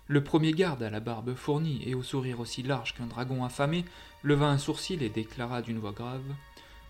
Le 0.08 0.22
premier 0.22 0.52
garde, 0.52 0.84
à 0.84 0.90
la 0.90 1.00
barbe 1.00 1.34
fournie 1.34 1.82
et 1.86 1.96
au 1.96 2.04
sourire 2.04 2.42
aussi 2.42 2.62
large 2.62 2.94
qu'un 2.94 3.06
dragon 3.06 3.46
affamé, 3.46 3.86
leva 4.22 4.48
un 4.48 4.58
sourcil 4.58 5.02
et 5.02 5.10
déclara 5.10 5.62
d'une 5.62 5.80
voix 5.80 5.94
grave 5.94 6.22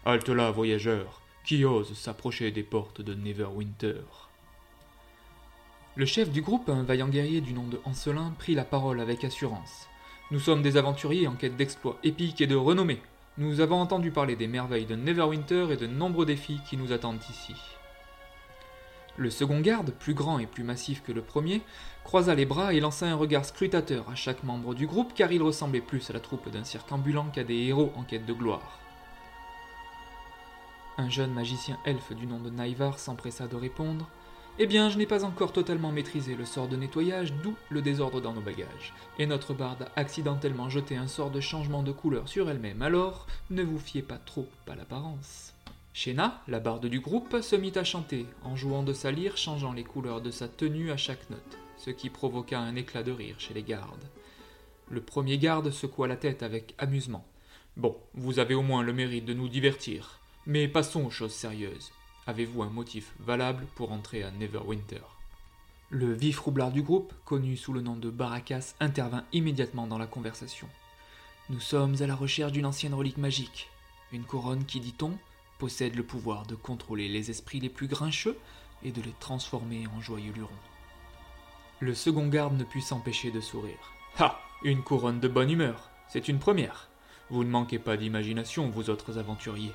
Halte 0.03 0.29
là, 0.29 0.49
voyageur, 0.49 1.21
qui 1.45 1.63
ose 1.63 1.93
s'approcher 1.93 2.49
des 2.51 2.63
portes 2.63 3.01
de 3.01 3.13
Neverwinter 3.13 4.01
Le 5.95 6.05
chef 6.05 6.31
du 6.31 6.41
groupe, 6.41 6.69
un 6.69 6.81
vaillant 6.81 7.07
guerrier 7.07 7.41
du 7.41 7.53
nom 7.53 7.67
de 7.67 7.79
Ancelin, 7.85 8.33
prit 8.39 8.55
la 8.55 8.65
parole 8.65 8.99
avec 8.99 9.23
assurance. 9.23 9.87
Nous 10.31 10.39
sommes 10.39 10.63
des 10.63 10.77
aventuriers 10.77 11.27
en 11.27 11.35
quête 11.35 11.55
d'exploits 11.55 11.99
épiques 12.03 12.41
et 12.41 12.47
de 12.47 12.55
renommée. 12.55 13.01
Nous 13.37 13.59
avons 13.59 13.79
entendu 13.79 14.09
parler 14.09 14.35
des 14.35 14.47
merveilles 14.47 14.85
de 14.85 14.95
Neverwinter 14.95 15.67
et 15.71 15.77
de 15.77 15.85
nombreux 15.85 16.25
défis 16.25 16.59
qui 16.67 16.77
nous 16.77 16.91
attendent 16.91 17.23
ici. 17.29 17.53
Le 19.15 19.29
second 19.29 19.59
garde, 19.59 19.91
plus 19.91 20.15
grand 20.15 20.39
et 20.39 20.47
plus 20.47 20.63
massif 20.63 21.03
que 21.03 21.11
le 21.11 21.21
premier, 21.21 21.61
croisa 22.03 22.33
les 22.33 22.45
bras 22.45 22.73
et 22.73 22.79
lança 22.79 23.05
un 23.05 23.15
regard 23.15 23.45
scrutateur 23.45 24.09
à 24.09 24.15
chaque 24.15 24.43
membre 24.43 24.73
du 24.73 24.87
groupe 24.87 25.13
car 25.13 25.31
il 25.31 25.43
ressemblait 25.43 25.81
plus 25.81 26.09
à 26.09 26.13
la 26.13 26.19
troupe 26.19 26.49
d'un 26.49 26.63
cirque 26.63 26.91
ambulant 26.91 27.25
qu'à 27.25 27.43
des 27.43 27.57
héros 27.57 27.93
en 27.95 28.03
quête 28.03 28.25
de 28.25 28.33
gloire. 28.33 28.79
Un 30.97 31.09
jeune 31.09 31.33
magicien 31.33 31.77
elfe 31.85 32.13
du 32.13 32.25
nom 32.25 32.39
de 32.39 32.49
Naïvar 32.49 32.97
s'empressa 32.97 33.47
de 33.47 33.55
répondre 33.55 34.09
Eh 34.57 34.65
bien, 34.65 34.89
je 34.89 34.97
n'ai 34.97 35.05
pas 35.05 35.25
encore 35.25 35.53
totalement 35.53 35.91
maîtrisé 35.91 36.35
le 36.35 36.45
sort 36.45 36.67
de 36.67 36.75
nettoyage, 36.75 37.33
d'où 37.43 37.55
le 37.69 37.81
désordre 37.81 38.19
dans 38.19 38.33
nos 38.33 38.41
bagages. 38.41 38.93
Et 39.19 39.27
notre 39.27 39.53
barde 39.53 39.83
a 39.83 39.99
accidentellement 39.99 40.69
jeté 40.69 40.95
un 40.95 41.07
sort 41.07 41.29
de 41.29 41.39
changement 41.39 41.83
de 41.83 41.91
couleur 41.91 42.27
sur 42.27 42.49
elle-même, 42.49 42.81
alors 42.81 43.27
ne 43.51 43.63
vous 43.63 43.79
fiez 43.79 44.01
pas 44.01 44.17
trop 44.17 44.47
à 44.67 44.75
l'apparence. 44.75 45.52
Shena, 45.93 46.41
la 46.47 46.59
barde 46.59 46.87
du 46.87 46.99
groupe, 46.99 47.41
se 47.41 47.55
mit 47.55 47.71
à 47.75 47.83
chanter, 47.83 48.25
en 48.43 48.55
jouant 48.55 48.83
de 48.83 48.93
sa 48.93 49.11
lyre, 49.11 49.37
changeant 49.37 49.73
les 49.73 49.83
couleurs 49.83 50.21
de 50.21 50.31
sa 50.31 50.47
tenue 50.47 50.91
à 50.91 50.97
chaque 50.97 51.29
note. 51.29 51.57
ce 51.83 51.89
qui 51.89 52.09
provoqua 52.09 52.59
un 52.59 52.75
éclat 52.75 53.03
de 53.03 53.11
rire 53.11 53.35
chez 53.39 53.53
les 53.53 53.63
gardes. 53.63 54.09
Le 54.89 55.01
premier 55.01 55.37
garde 55.37 55.69
secoua 55.69 56.07
la 56.07 56.15
tête 56.15 56.41
avec 56.41 56.75
amusement. 56.77 57.25
Bon, 57.75 57.97
vous 58.13 58.39
avez 58.39 58.53
au 58.53 58.61
moins 58.61 58.83
le 58.83 58.93
mérite 58.93 59.25
de 59.25 59.33
nous 59.33 59.49
divertir. 59.49 60.19
Mais 60.45 60.67
passons 60.67 61.03
aux 61.03 61.09
choses 61.09 61.33
sérieuses. 61.33 61.91
Avez-vous 62.25 62.63
un 62.63 62.69
motif 62.69 63.13
valable 63.19 63.65
pour 63.75 63.91
entrer 63.91 64.23
à 64.23 64.31
Neverwinter? 64.31 65.01
Le 65.89 66.13
vif 66.13 66.39
roublard 66.39 66.71
du 66.71 66.81
groupe, 66.81 67.13
connu 67.25 67.57
sous 67.57 67.73
le 67.73 67.81
nom 67.81 67.97
de 67.97 68.09
Baracas, 68.09 68.75
intervint 68.79 69.25
immédiatement 69.33 69.87
dans 69.87 69.97
la 69.97 70.07
conversation. 70.07 70.69
Nous 71.49 71.59
sommes 71.59 71.95
à 71.99 72.07
la 72.07 72.15
recherche 72.15 72.53
d'une 72.53 72.65
ancienne 72.65 72.93
relique 72.93 73.17
magique. 73.17 73.69
Une 74.13 74.23
couronne 74.23 74.65
qui, 74.65 74.79
dit-on, 74.79 75.17
possède 75.63 75.95
le 75.95 76.03
pouvoir 76.03 76.45
de 76.45 76.55
contrôler 76.55 77.07
les 77.07 77.29
esprits 77.29 77.61
les 77.61 77.69
plus 77.69 77.87
grincheux 77.87 78.37
et 78.83 78.91
de 78.91 79.01
les 79.01 79.13
transformer 79.21 79.87
en 79.95 80.01
joyeux 80.01 80.33
lurons. 80.33 80.49
Le 81.79 81.95
second 81.95 82.27
garde 82.27 82.57
ne 82.57 82.65
put 82.65 82.81
s'empêcher 82.81 83.31
de 83.31 83.39
sourire. 83.39 83.93
Ah 84.19 84.41
Une 84.65 84.83
couronne 84.83 85.21
de 85.21 85.29
bonne 85.29 85.49
humeur 85.49 85.89
C'est 86.09 86.27
une 86.27 86.39
première 86.39 86.89
Vous 87.29 87.45
ne 87.45 87.49
manquez 87.49 87.79
pas 87.79 87.95
d'imagination, 87.95 88.69
vous 88.69 88.89
autres 88.89 89.17
aventuriers. 89.19 89.71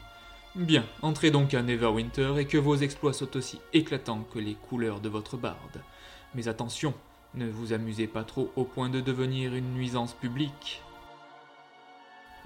Bien, 0.54 0.84
entrez 1.00 1.30
donc 1.30 1.54
à 1.54 1.62
Neverwinter 1.62 2.34
et 2.36 2.44
que 2.44 2.58
vos 2.58 2.76
exploits 2.76 3.14
soient 3.14 3.34
aussi 3.34 3.58
éclatants 3.72 4.26
que 4.34 4.38
les 4.38 4.56
couleurs 4.56 5.00
de 5.00 5.08
votre 5.08 5.38
barde. 5.38 5.82
Mais 6.34 6.48
attention, 6.48 6.92
ne 7.32 7.48
vous 7.48 7.72
amusez 7.72 8.08
pas 8.08 8.24
trop 8.24 8.52
au 8.56 8.64
point 8.64 8.90
de 8.90 9.00
devenir 9.00 9.54
une 9.54 9.72
nuisance 9.72 10.12
publique. 10.12 10.82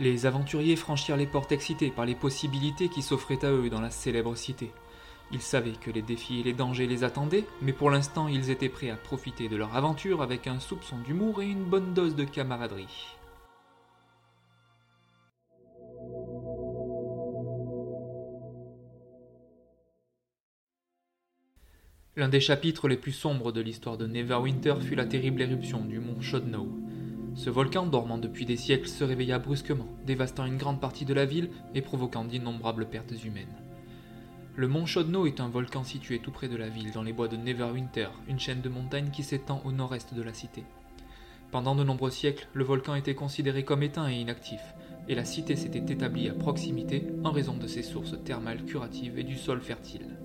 Les 0.02 0.26
aventuriers 0.26 0.74
franchirent 0.74 1.16
les 1.16 1.28
portes 1.28 1.52
excités 1.52 1.92
par 1.92 2.06
les 2.06 2.16
possibilités 2.16 2.88
qui 2.88 3.02
s'offraient 3.02 3.44
à 3.44 3.52
eux 3.52 3.70
dans 3.70 3.80
la 3.80 3.92
célèbre 3.92 4.34
cité. 4.34 4.72
Ils 5.30 5.40
savaient 5.40 5.78
que 5.80 5.92
les 5.92 6.02
défis 6.02 6.40
et 6.40 6.42
les 6.42 6.52
dangers 6.52 6.88
les 6.88 7.04
attendaient, 7.04 7.44
mais 7.60 7.72
pour 7.72 7.88
l'instant 7.88 8.26
ils 8.26 8.50
étaient 8.50 8.68
prêts 8.68 8.90
à 8.90 8.96
profiter 8.96 9.48
de 9.48 9.54
leur 9.54 9.76
aventure 9.76 10.20
avec 10.20 10.48
un 10.48 10.58
soupçon 10.58 10.98
d'humour 10.98 11.40
et 11.40 11.46
une 11.46 11.62
bonne 11.62 11.94
dose 11.94 12.16
de 12.16 12.24
camaraderie. 12.24 13.14
L'un 22.16 22.28
des 22.28 22.40
chapitres 22.40 22.88
les 22.88 22.96
plus 22.96 23.12
sombres 23.12 23.52
de 23.52 23.60
l'histoire 23.60 23.98
de 23.98 24.08
Neverwinter 24.08 24.74
fut 24.80 24.96
la 24.96 25.06
terrible 25.06 25.42
éruption 25.42 25.84
du 25.84 26.00
mont 26.00 26.20
Shodno. 26.20 26.81
Ce 27.34 27.48
volcan, 27.48 27.86
dormant 27.86 28.18
depuis 28.18 28.44
des 28.44 28.56
siècles, 28.56 28.88
se 28.88 29.04
réveilla 29.04 29.38
brusquement, 29.38 29.88
dévastant 30.06 30.44
une 30.44 30.58
grande 30.58 30.80
partie 30.80 31.06
de 31.06 31.14
la 31.14 31.24
ville 31.24 31.50
et 31.74 31.80
provoquant 31.80 32.24
d'innombrables 32.24 32.86
pertes 32.86 33.24
humaines. 33.24 33.54
Le 34.54 34.68
mont 34.68 34.84
Chodno 34.84 35.24
est 35.24 35.40
un 35.40 35.48
volcan 35.48 35.82
situé 35.82 36.18
tout 36.18 36.30
près 36.30 36.48
de 36.48 36.56
la 36.56 36.68
ville, 36.68 36.92
dans 36.92 37.02
les 37.02 37.14
bois 37.14 37.28
de 37.28 37.38
Neverwinter, 37.38 38.08
une 38.28 38.38
chaîne 38.38 38.60
de 38.60 38.68
montagnes 38.68 39.10
qui 39.10 39.22
s'étend 39.22 39.62
au 39.64 39.72
nord-est 39.72 40.12
de 40.12 40.22
la 40.22 40.34
cité. 40.34 40.64
Pendant 41.50 41.74
de 41.74 41.84
nombreux 41.84 42.10
siècles, 42.10 42.48
le 42.52 42.64
volcan 42.64 42.94
était 42.94 43.14
considéré 43.14 43.64
comme 43.64 43.82
éteint 43.82 44.10
et 44.10 44.16
inactif, 44.16 44.60
et 45.08 45.14
la 45.14 45.24
cité 45.24 45.56
s'était 45.56 45.92
établie 45.92 46.28
à 46.28 46.34
proximité 46.34 47.06
en 47.24 47.30
raison 47.30 47.56
de 47.56 47.66
ses 47.66 47.82
sources 47.82 48.22
thermales 48.24 48.64
curatives 48.66 49.18
et 49.18 49.24
du 49.24 49.36
sol 49.36 49.62
fertile. 49.62 50.18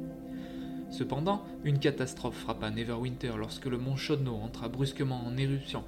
Cependant, 0.90 1.44
une 1.64 1.80
catastrophe 1.80 2.38
frappa 2.38 2.70
Neverwinter 2.70 3.34
lorsque 3.38 3.66
le 3.66 3.78
mont 3.78 3.96
Chodno 3.96 4.36
entra 4.36 4.68
brusquement 4.68 5.26
en 5.26 5.38
éruption. 5.38 5.86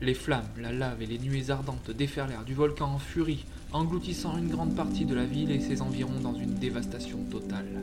Les 0.00 0.14
flammes, 0.14 0.48
la 0.60 0.72
lave 0.72 1.02
et 1.02 1.06
les 1.06 1.18
nuées 1.18 1.50
ardentes 1.50 1.90
déferlèrent 1.90 2.44
du 2.44 2.54
volcan 2.54 2.92
en 2.94 2.98
furie, 2.98 3.44
engloutissant 3.72 4.36
une 4.36 4.48
grande 4.48 4.74
partie 4.74 5.04
de 5.04 5.14
la 5.14 5.24
ville 5.24 5.50
et 5.50 5.60
ses 5.60 5.82
environs 5.82 6.20
dans 6.20 6.34
une 6.34 6.54
dévastation 6.54 7.18
totale. 7.30 7.82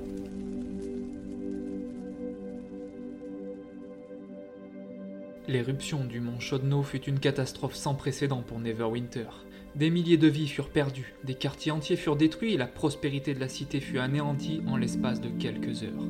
L'éruption 5.48 6.06
du 6.06 6.20
mont 6.20 6.40
Chodno 6.40 6.84
fut 6.84 7.04
une 7.04 7.20
catastrophe 7.20 7.76
sans 7.76 7.96
précédent 7.96 8.42
pour 8.42 8.60
Neverwinter. 8.60 9.28
Des 9.76 9.90
milliers 9.90 10.18
de 10.18 10.28
vies 10.28 10.48
furent 10.48 10.70
perdues, 10.70 11.14
des 11.24 11.34
quartiers 11.34 11.72
entiers 11.72 11.96
furent 11.96 12.16
détruits 12.18 12.54
et 12.54 12.58
la 12.58 12.68
prospérité 12.68 13.34
de 13.34 13.40
la 13.40 13.50
cité 13.50 13.80
fut 13.80 14.00
anéantie 14.00 14.62
en 14.68 14.78
l'espace 14.78 15.22
de 15.22 15.30
quelques 15.30 15.84
heures. 15.84 16.08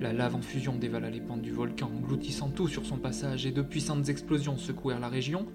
La 0.00 0.12
lave 0.12 0.36
en 0.36 0.42
fusion 0.42 0.76
dévala 0.76 1.10
les 1.10 1.20
pentes 1.20 1.42
du 1.42 1.50
volcan, 1.50 1.90
engloutissant 1.96 2.50
tout 2.50 2.68
sur 2.68 2.86
son 2.86 2.98
passage, 2.98 3.46
et 3.46 3.50
de 3.50 3.62
puissantes 3.62 4.08
explosions 4.08 4.56
secouèrent 4.56 5.00
la 5.00 5.08
région, 5.08 5.46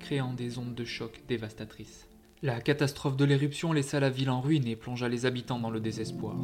créant 0.00 0.34
des 0.34 0.58
ondes 0.58 0.74
de 0.74 0.84
choc 0.84 1.22
dévastatrices. 1.28 2.08
La 2.42 2.60
catastrophe 2.60 3.16
de 3.16 3.24
l'éruption 3.24 3.72
laissa 3.72 4.00
la 4.00 4.10
ville 4.10 4.30
en 4.30 4.40
ruine 4.40 4.66
et 4.66 4.74
plongea 4.74 5.08
les 5.08 5.24
habitants 5.24 5.60
dans 5.60 5.70
le 5.70 5.78
désespoir. 5.78 6.36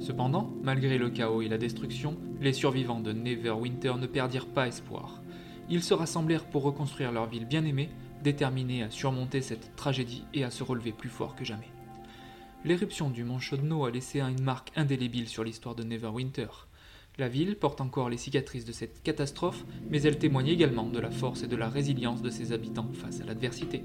Cependant, 0.00 0.52
malgré 0.64 0.98
le 0.98 1.08
chaos 1.10 1.42
et 1.42 1.48
la 1.48 1.58
destruction, 1.58 2.18
les 2.40 2.52
survivants 2.52 2.98
de 2.98 3.12
Neverwinter 3.12 3.94
ne 4.00 4.08
perdirent 4.08 4.48
pas 4.48 4.66
espoir. 4.66 5.22
Ils 5.70 5.84
se 5.84 5.94
rassemblèrent 5.94 6.46
pour 6.46 6.64
reconstruire 6.64 7.12
leur 7.12 7.26
ville 7.26 7.46
bien-aimée 7.46 7.90
déterminé 8.24 8.82
à 8.82 8.90
surmonter 8.90 9.40
cette 9.40 9.76
tragédie 9.76 10.24
et 10.34 10.42
à 10.42 10.50
se 10.50 10.64
relever 10.64 10.90
plus 10.90 11.08
fort 11.08 11.36
que 11.36 11.44
jamais. 11.44 11.70
L'éruption 12.64 13.10
du 13.10 13.22
mont 13.22 13.38
Chodno 13.38 13.84
a 13.84 13.92
laissé 13.92 14.20
une 14.20 14.42
marque 14.42 14.72
indélébile 14.74 15.28
sur 15.28 15.44
l'histoire 15.44 15.76
de 15.76 15.84
Neverwinter. 15.84 16.48
La 17.18 17.28
ville 17.28 17.56
porte 17.56 17.80
encore 17.80 18.10
les 18.10 18.18
cicatrices 18.18 18.66
de 18.66 18.72
cette 18.72 19.02
catastrophe, 19.02 19.64
mais 19.88 20.02
elle 20.02 20.18
témoigne 20.18 20.48
également 20.48 20.84
de 20.84 20.98
la 20.98 21.10
force 21.10 21.42
et 21.42 21.48
de 21.48 21.56
la 21.56 21.70
résilience 21.70 22.20
de 22.20 22.28
ses 22.28 22.52
habitants 22.52 22.90
face 22.92 23.22
à 23.22 23.24
l'adversité. 23.24 23.84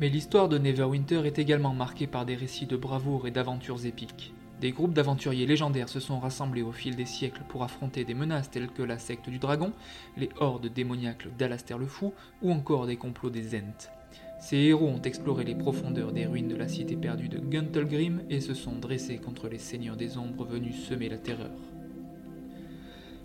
Mais 0.00 0.08
l'histoire 0.08 0.48
de 0.48 0.56
Neverwinter 0.56 1.26
est 1.26 1.38
également 1.38 1.74
marquée 1.74 2.06
par 2.06 2.24
des 2.24 2.34
récits 2.34 2.66
de 2.66 2.78
bravoure 2.78 3.26
et 3.26 3.30
d'aventures 3.30 3.84
épiques. 3.84 4.32
Des 4.62 4.72
groupes 4.72 4.94
d'aventuriers 4.94 5.46
légendaires 5.46 5.90
se 5.90 6.00
sont 6.00 6.18
rassemblés 6.18 6.62
au 6.62 6.72
fil 6.72 6.96
des 6.96 7.04
siècles 7.04 7.42
pour 7.48 7.62
affronter 7.62 8.04
des 8.04 8.14
menaces 8.14 8.50
telles 8.50 8.70
que 8.70 8.82
la 8.82 8.98
secte 8.98 9.28
du 9.28 9.38
dragon, 9.38 9.72
les 10.16 10.30
hordes 10.38 10.72
démoniaques 10.72 11.28
d'Alastair 11.36 11.76
le 11.76 11.86
Fou 11.86 12.14
ou 12.40 12.52
encore 12.52 12.86
des 12.86 12.96
complots 12.96 13.28
des 13.28 13.42
Zent. 13.42 13.90
Ces 14.44 14.58
héros 14.58 14.88
ont 14.88 15.00
exploré 15.00 15.42
les 15.42 15.54
profondeurs 15.54 16.12
des 16.12 16.26
ruines 16.26 16.48
de 16.48 16.54
la 16.54 16.68
cité 16.68 16.96
perdue 16.96 17.30
de 17.30 17.38
Guntelgrim 17.38 18.20
et 18.28 18.42
se 18.42 18.52
sont 18.52 18.76
dressés 18.78 19.16
contre 19.16 19.48
les 19.48 19.56
seigneurs 19.56 19.96
des 19.96 20.18
ombres 20.18 20.44
venus 20.44 20.84
semer 20.84 21.08
la 21.08 21.16
terreur. 21.16 21.56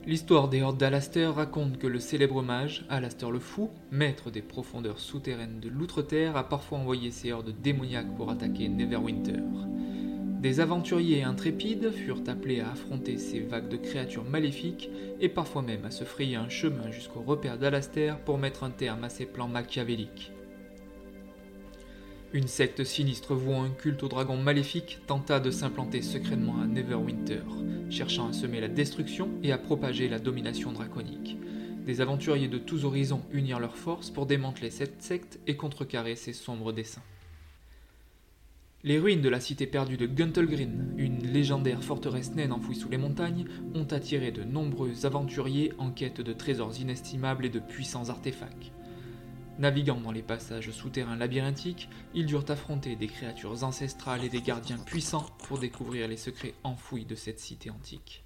L'histoire 0.08 0.48
des 0.48 0.62
hordes 0.62 0.78
d'Alastair 0.78 1.36
raconte 1.36 1.78
que 1.78 1.88
le 1.88 2.00
célèbre 2.00 2.42
mage, 2.42 2.86
Alastair 2.88 3.32
le 3.32 3.40
Fou, 3.40 3.70
maître 3.92 4.32
des 4.32 4.42
profondeurs 4.42 5.00
souterraines 5.00 5.60
de 5.60 5.68
l'Outre-Terre, 5.68 6.38
a 6.38 6.48
parfois 6.48 6.78
envoyé 6.78 7.12
ses 7.12 7.34
hordes 7.34 7.54
démoniaques 7.62 8.16
pour 8.16 8.32
attaquer 8.32 8.70
Neverwinter. 8.70 9.44
Des 10.42 10.62
aventuriers 10.62 11.24
intrépides 11.24 11.92
furent 11.92 12.24
appelés 12.28 12.62
à 12.62 12.72
affronter 12.72 13.18
ces 13.18 13.42
vagues 13.42 13.68
de 13.68 13.76
créatures 13.76 14.24
maléfiques 14.24 14.90
et 15.20 15.28
parfois 15.28 15.64
même 15.64 15.84
à 15.84 15.92
se 15.92 16.06
frayer 16.06 16.38
un 16.38 16.48
chemin 16.48 16.92
jusqu'au 16.92 17.20
repère 17.20 17.58
d'Alastair 17.58 18.20
pour 18.20 18.38
mettre 18.38 18.64
un 18.64 18.72
terme 18.72 19.04
à 19.04 19.10
ses 19.10 19.26
plans 19.26 19.50
machiavéliques. 19.50 20.32
Une 22.32 22.48
secte 22.48 22.84
sinistre 22.84 23.34
vouant 23.34 23.64
un 23.64 23.72
culte 23.72 24.04
aux 24.04 24.08
dragons 24.08 24.38
maléfiques 24.38 25.00
tenta 25.08 25.40
de 25.40 25.50
s'implanter 25.50 26.04
secrètement 26.04 26.62
à 26.62 26.68
Neverwinter, 26.68 27.42
cherchant 27.90 28.28
à 28.28 28.34
semer 28.34 28.62
la 28.62 28.68
destruction 28.68 29.32
et 29.42 29.52
à 29.52 29.58
propager 29.58 30.08
la 30.08 30.20
domination 30.20 30.72
draconique. 30.72 31.40
Des 31.88 32.02
aventuriers 32.02 32.48
de 32.48 32.60
tous 32.60 32.86
horizons 32.86 33.24
unirent 33.32 33.60
leurs 33.60 33.78
forces 33.78 34.12
pour 34.12 34.28
démanteler 34.28 34.70
cette 34.70 35.02
secte 35.02 35.40
et 35.48 35.56
contrecarrer 35.56 36.16
ses 36.16 36.34
sombres 36.34 36.72
desseins. 36.72 37.02
Les 38.84 39.00
ruines 39.00 39.22
de 39.22 39.30
la 39.30 39.40
cité 39.40 39.66
perdue 39.66 39.98
de 39.98 40.06
Guntelgrin, 40.06 40.70
une 40.98 41.34
légendaire 41.34 41.84
forteresse 41.84 42.36
naine 42.36 42.54
enfouie 42.54 42.76
sous 42.76 42.90
les 42.90 43.00
montagnes, 43.00 43.46
ont 43.74 43.88
attiré 43.92 44.32
de 44.32 44.44
nombreux 44.44 45.08
aventuriers 45.08 45.74
en 45.80 45.90
quête 45.90 46.22
de 46.22 46.34
trésors 46.34 46.80
inestimables 46.80 47.48
et 47.48 47.50
de 47.50 47.60
puissants 47.60 48.10
artefacts. 48.10 48.72
Naviguant 49.60 50.00
dans 50.00 50.14
les 50.14 50.22
passages 50.22 50.72
souterrains 50.72 51.18
labyrinthiques, 51.18 51.90
ils 52.16 52.26
durent 52.26 52.50
affronter 52.50 52.96
des 52.96 53.08
créatures 53.08 53.66
ancestrales 53.66 54.24
et 54.24 54.30
des 54.30 54.42
gardiens 54.42 54.78
puissants 54.78 55.26
pour 55.48 55.60
découvrir 55.60 56.08
les 56.08 56.16
secrets 56.16 56.54
enfouis 56.64 57.04
de 57.04 57.16
cette 57.16 57.42
cité 57.42 57.70
antique. 57.70 58.24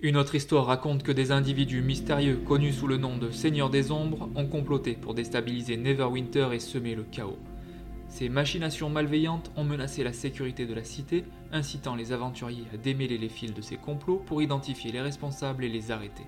Une 0.00 0.18
autre 0.18 0.34
histoire 0.34 0.66
raconte 0.66 1.02
que 1.02 1.10
des 1.10 1.32
individus 1.32 1.80
mystérieux 1.80 2.36
connus 2.36 2.74
sous 2.74 2.86
le 2.86 2.98
nom 2.98 3.16
de 3.16 3.30
Seigneurs 3.30 3.70
des 3.70 3.90
Ombres 3.90 4.28
ont 4.34 4.46
comploté 4.46 4.92
pour 4.92 5.14
déstabiliser 5.14 5.78
Neverwinter 5.78 6.50
et 6.52 6.60
semer 6.60 6.94
le 6.94 7.04
chaos. 7.04 7.38
Ces 8.10 8.28
machinations 8.28 8.90
malveillantes 8.90 9.50
ont 9.56 9.64
menacé 9.64 10.04
la 10.04 10.12
sécurité 10.12 10.66
de 10.66 10.74
la 10.74 10.84
cité, 10.84 11.24
incitant 11.50 11.94
les 11.94 12.12
aventuriers 12.12 12.66
à 12.74 12.76
démêler 12.76 13.16
les 13.16 13.30
fils 13.30 13.54
de 13.54 13.62
ces 13.62 13.78
complots 13.78 14.22
pour 14.26 14.42
identifier 14.42 14.92
les 14.92 15.00
responsables 15.00 15.64
et 15.64 15.70
les 15.70 15.90
arrêter. 15.90 16.26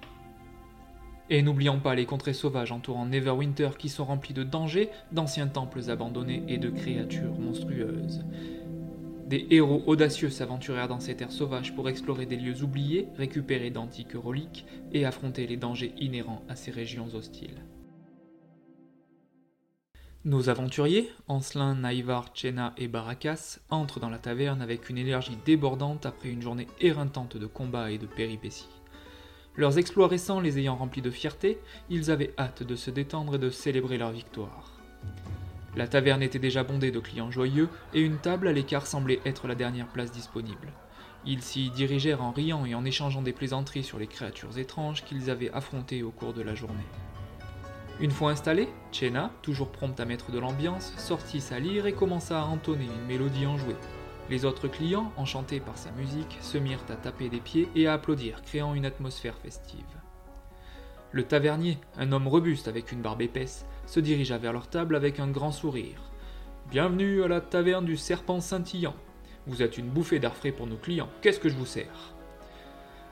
Et 1.30 1.42
n'oublions 1.42 1.78
pas 1.78 1.94
les 1.94 2.06
contrées 2.06 2.32
sauvages 2.32 2.72
entourant 2.72 3.04
Neverwinter 3.04 3.70
qui 3.78 3.90
sont 3.90 4.04
remplies 4.04 4.34
de 4.34 4.44
dangers, 4.44 4.88
d'anciens 5.12 5.48
temples 5.48 5.90
abandonnés 5.90 6.42
et 6.48 6.56
de 6.56 6.70
créatures 6.70 7.38
monstrueuses. 7.38 8.24
Des 9.26 9.46
héros 9.50 9.82
audacieux 9.86 10.30
s'aventurèrent 10.30 10.88
dans 10.88 11.00
ces 11.00 11.14
terres 11.14 11.32
sauvages 11.32 11.74
pour 11.74 11.90
explorer 11.90 12.24
des 12.24 12.36
lieux 12.36 12.62
oubliés, 12.62 13.08
récupérer 13.18 13.68
d'antiques 13.68 14.14
reliques 14.14 14.64
et 14.92 15.04
affronter 15.04 15.46
les 15.46 15.58
dangers 15.58 15.92
inhérents 15.98 16.42
à 16.48 16.56
ces 16.56 16.70
régions 16.70 17.14
hostiles. 17.14 17.62
Nos 20.24 20.48
aventuriers, 20.48 21.10
Ancelin, 21.28 21.74
Naïvar, 21.74 22.30
Chena 22.34 22.72
et 22.78 22.88
Baracas, 22.88 23.60
entrent 23.68 24.00
dans 24.00 24.08
la 24.08 24.18
taverne 24.18 24.62
avec 24.62 24.88
une 24.88 24.98
énergie 24.98 25.38
débordante 25.44 26.06
après 26.06 26.30
une 26.30 26.42
journée 26.42 26.66
éreintante 26.80 27.36
de 27.36 27.46
combats 27.46 27.90
et 27.90 27.98
de 27.98 28.06
péripéties. 28.06 28.77
Leurs 29.58 29.76
exploits 29.76 30.06
récents 30.06 30.38
les 30.38 30.60
ayant 30.60 30.76
remplis 30.76 31.02
de 31.02 31.10
fierté, 31.10 31.58
ils 31.90 32.12
avaient 32.12 32.32
hâte 32.38 32.62
de 32.62 32.76
se 32.76 32.92
détendre 32.92 33.34
et 33.34 33.38
de 33.38 33.50
célébrer 33.50 33.98
leur 33.98 34.12
victoire. 34.12 34.78
La 35.74 35.88
taverne 35.88 36.22
était 36.22 36.38
déjà 36.38 36.62
bondée 36.62 36.92
de 36.92 37.00
clients 37.00 37.32
joyeux 37.32 37.68
et 37.92 38.00
une 38.00 38.18
table 38.18 38.46
à 38.46 38.52
l'écart 38.52 38.86
semblait 38.86 39.18
être 39.24 39.48
la 39.48 39.56
dernière 39.56 39.88
place 39.88 40.12
disponible. 40.12 40.72
Ils 41.26 41.42
s'y 41.42 41.70
dirigèrent 41.70 42.22
en 42.22 42.30
riant 42.30 42.66
et 42.66 42.76
en 42.76 42.84
échangeant 42.84 43.20
des 43.20 43.32
plaisanteries 43.32 43.82
sur 43.82 43.98
les 43.98 44.06
créatures 44.06 44.58
étranges 44.58 45.04
qu'ils 45.04 45.28
avaient 45.28 45.50
affrontées 45.50 46.04
au 46.04 46.12
cours 46.12 46.34
de 46.34 46.42
la 46.42 46.54
journée. 46.54 46.86
Une 47.98 48.12
fois 48.12 48.30
installée, 48.30 48.68
Chena, 48.92 49.32
toujours 49.42 49.72
prompte 49.72 49.98
à 49.98 50.04
mettre 50.04 50.30
de 50.30 50.38
l'ambiance, 50.38 50.92
sortit 50.98 51.40
sa 51.40 51.58
lyre 51.58 51.86
et 51.86 51.94
commença 51.94 52.40
à 52.40 52.44
entonner 52.44 52.84
une 52.84 53.08
mélodie 53.08 53.46
enjouée. 53.46 53.74
Les 54.30 54.44
autres 54.44 54.68
clients, 54.68 55.10
enchantés 55.16 55.58
par 55.58 55.78
sa 55.78 55.90
musique, 55.92 56.36
se 56.42 56.58
mirent 56.58 56.84
à 56.90 56.96
taper 56.96 57.30
des 57.30 57.40
pieds 57.40 57.68
et 57.74 57.86
à 57.86 57.94
applaudir, 57.94 58.42
créant 58.42 58.74
une 58.74 58.84
atmosphère 58.84 59.38
festive. 59.38 59.80
Le 61.12 61.22
tavernier, 61.22 61.78
un 61.96 62.12
homme 62.12 62.28
robuste 62.28 62.68
avec 62.68 62.92
une 62.92 63.00
barbe 63.00 63.22
épaisse, 63.22 63.64
se 63.86 64.00
dirigea 64.00 64.36
vers 64.36 64.52
leur 64.52 64.68
table 64.68 64.96
avec 64.96 65.18
un 65.18 65.28
grand 65.28 65.52
sourire. 65.52 66.10
Bienvenue 66.70 67.22
à 67.22 67.28
la 67.28 67.40
taverne 67.40 67.86
du 67.86 67.96
serpent 67.96 68.40
scintillant. 68.40 68.94
Vous 69.46 69.62
êtes 69.62 69.78
une 69.78 69.88
bouffée 69.88 70.18
d'air 70.18 70.36
frais 70.36 70.52
pour 70.52 70.66
nos 70.66 70.76
clients. 70.76 71.08
Qu'est-ce 71.22 71.40
que 71.40 71.48
je 71.48 71.56
vous 71.56 71.64
sers 71.64 72.12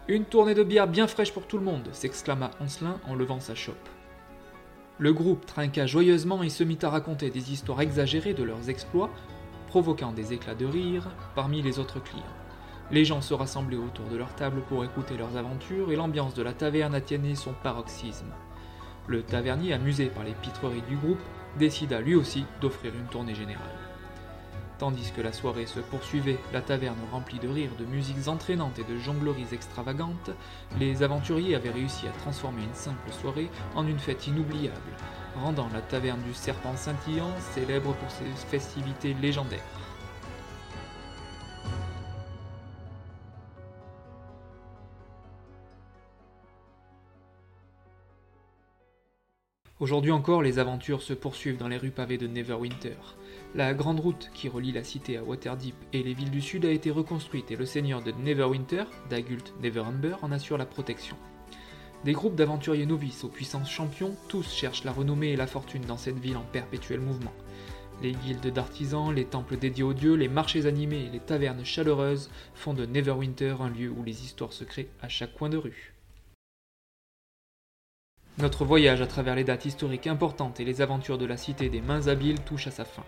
Une 0.09 0.27
tournée 0.27 0.53
de 0.53 0.65
bière 0.65 0.87
bien 0.87 1.07
fraîche 1.07 1.33
pour 1.33 1.47
tout 1.47 1.57
le 1.57 1.65
monde, 1.65 1.89
s'exclama 1.93 2.51
Oncelin 2.61 3.01
en 3.09 3.15
levant 3.15 3.41
sa 3.41 3.55
chope. 3.55 3.89
Le 4.99 5.15
groupe 5.15 5.47
trinqua 5.47 5.87
joyeusement 5.87 6.43
et 6.43 6.51
se 6.51 6.65
mit 6.65 6.79
à 6.83 6.91
raconter 6.91 7.31
des 7.31 7.53
histoires 7.53 7.81
exagérées 7.81 8.35
de 8.35 8.43
leurs 8.43 8.69
exploits, 8.69 9.11
provoquant 9.77 10.13
des 10.13 10.33
éclats 10.33 10.55
de 10.55 10.65
rire 10.65 11.07
parmi 11.35 11.61
les 11.61 11.79
autres 11.79 12.01
clients. 12.01 12.25
Les 12.91 13.05
gens 13.05 13.21
se 13.21 13.35
rassemblaient 13.35 13.77
autour 13.77 14.07
de 14.07 14.17
leur 14.17 14.35
table 14.35 14.63
pour 14.71 14.83
écouter 14.83 15.19
leurs 15.19 15.37
aventures 15.37 15.93
et 15.93 15.97
l'ambiance 15.97 16.33
de 16.33 16.43
la 16.43 16.55
taverne 16.55 16.95
atteignait 16.95 17.35
son 17.35 17.53
paroxysme. 17.63 18.33
Le 19.07 19.23
tavernier, 19.23 19.75
amusé 19.75 20.07
par 20.07 20.25
les 20.25 20.33
pitreries 20.33 20.81
du 20.89 20.97
groupe, 20.97 21.21
décida 21.59 22.01
lui 22.01 22.15
aussi 22.15 22.47
d'offrir 22.63 22.95
une 22.95 23.05
tournée 23.09 23.35
générale. 23.35 23.67
Tandis 24.79 25.13
que 25.15 25.21
la 25.21 25.35
soirée 25.35 25.67
se 25.67 25.81
poursuivait, 25.81 26.39
la 26.55 26.63
taverne 26.63 26.97
remplie 27.13 27.39
de 27.39 27.49
rires, 27.49 27.77
de 27.79 27.85
musiques 27.85 28.29
entraînantes 28.29 28.79
et 28.79 28.91
de 28.91 28.97
jongleries 28.97 29.53
extravagantes, 29.53 30.31
les 30.81 31.03
aventuriers 31.03 31.55
avaient 31.55 31.69
réussi 31.69 32.09
à 32.09 32.19
transformer 32.23 32.63
une 32.63 32.75
simple 32.75 33.13
soirée 33.13 33.51
en 33.75 33.87
une 33.87 33.99
fête 33.99 34.27
inoubliable, 34.27 34.81
rendant 35.43 35.69
la 35.73 35.81
taverne 35.81 36.23
du 36.23 36.35
Serpent 36.35 36.77
Scintillant 36.77 37.31
célèbre 37.55 37.95
pour 37.95 38.11
ses 38.11 38.25
festivités 38.49 39.15
légendaires. 39.15 39.61
Aujourd'hui 49.79 50.11
encore, 50.11 50.41
les 50.41 50.59
aventures 50.59 51.03
se 51.03 51.13
poursuivent 51.13 51.59
dans 51.59 51.69
les 51.69 51.77
rues 51.77 51.91
pavées 51.91 52.17
de 52.17 52.27
Neverwinter. 52.27 52.97
La 53.55 53.75
grande 53.75 54.01
route 54.01 54.31
qui 54.33 54.49
relie 54.49 54.73
la 54.73 54.83
cité 54.83 55.19
à 55.19 55.23
Waterdeep 55.23 55.75
et 55.93 56.03
les 56.03 56.15
villes 56.15 56.31
du 56.31 56.41
sud 56.41 56.65
a 56.65 56.71
été 56.71 56.91
reconstruite 56.91 57.51
et 57.51 57.57
le 57.57 57.67
seigneur 57.67 58.03
de 58.03 58.11
Neverwinter, 58.11 58.85
Dagult 59.11 59.53
Neverember, 59.63 60.17
en 60.23 60.33
assure 60.33 60.57
la 60.57 60.65
protection. 60.65 61.17
Des 62.05 62.13
groupes 62.13 62.37
d'aventuriers 62.37 62.87
novices 62.87 63.25
aux 63.25 63.29
puissances 63.29 63.71
champions, 63.71 64.15
tous 64.29 64.53
cherchent 64.53 64.85
la 64.85 64.93
renommée 64.93 65.31
et 65.31 65.37
la 65.37 65.47
fortune 65.47 65.83
dans 65.83 65.97
cette 65.97 66.19
ville 66.19 66.37
en 66.37 66.45
perpétuel 66.53 67.01
mouvement. 67.01 67.33
Les 68.03 68.13
guildes 68.13 68.53
d'artisans, 68.53 69.13
les 69.13 69.25
temples 69.25 69.57
dédiés 69.57 69.83
aux 69.83 69.95
dieux, 69.95 70.15
les 70.15 70.29
marchés 70.29 70.67
animés 70.67 71.07
et 71.07 71.11
les 71.11 71.21
tavernes 71.21 71.65
chaleureuses 71.65 72.31
font 72.55 72.75
de 72.75 72.85
Neverwinter 72.85 73.57
un 73.61 73.71
lieu 73.71 73.91
où 73.91 74.05
les 74.05 74.23
histoires 74.23 74.53
se 74.53 74.65
créent 74.65 74.91
à 75.01 75.09
chaque 75.09 75.35
coin 75.35 75.49
de 75.49 75.57
rue. 75.57 75.95
Notre 78.39 78.67
voyage 78.67 79.01
à 79.01 79.07
travers 79.07 79.35
les 79.35 79.45
dates 79.45 79.65
historiques 79.65 80.07
importantes 80.07 80.61
et 80.61 80.65
les 80.65 80.83
aventures 80.83 81.17
de 81.17 81.25
la 81.25 81.39
cité 81.39 81.71
des 81.71 81.81
mains 81.81 82.07
habiles 82.07 82.41
touche 82.41 82.67
à 82.67 82.71
sa 82.71 82.85
fin. 82.85 83.05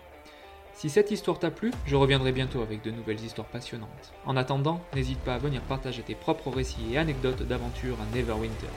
Si 0.79 0.89
cette 0.89 1.11
histoire 1.11 1.39
t'a 1.39 1.51
plu, 1.51 1.73
je 1.85 1.97
reviendrai 1.97 2.31
bientôt 2.31 2.61
avec 2.61 2.81
de 2.81 2.89
nouvelles 2.89 3.21
histoires 3.21 3.49
passionnantes. 3.49 4.13
En 4.25 4.37
attendant, 4.37 4.79
n'hésite 4.95 5.19
pas 5.19 5.33
à 5.33 5.37
venir 5.37 5.61
partager 5.63 6.03
tes 6.03 6.15
propres 6.15 6.49
récits 6.49 6.93
et 6.93 6.97
anecdotes 6.97 7.45
d'aventures 7.45 7.97
à 7.99 8.15
Neverwinter. 8.15 8.69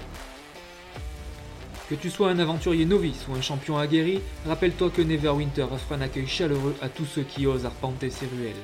Que 1.89 1.95
tu 1.95 2.11
sois 2.11 2.31
un 2.31 2.41
aventurier 2.41 2.87
novice 2.87 3.29
ou 3.29 3.35
un 3.35 3.41
champion 3.41 3.79
aguerri, 3.79 4.21
rappelle-toi 4.49 4.91
que 4.91 5.01
Neverwinter 5.01 5.69
offre 5.71 5.93
un 5.93 6.01
accueil 6.01 6.27
chaleureux 6.27 6.75
à 6.83 6.89
tous 6.89 7.05
ceux 7.05 7.23
qui 7.23 7.47
osent 7.47 7.67
arpenter 7.67 8.11
ses 8.11 8.27
ruelles, 8.27 8.57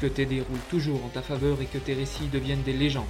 que 0.00 0.08
tes 0.08 0.26
dés 0.26 0.40
roulent 0.40 0.58
toujours 0.68 1.04
en 1.04 1.08
ta 1.08 1.22
faveur 1.22 1.62
et 1.62 1.66
que 1.66 1.78
tes 1.78 1.94
récits 1.94 2.26
deviennent 2.32 2.64
des 2.64 2.72
légendes. 2.72 3.04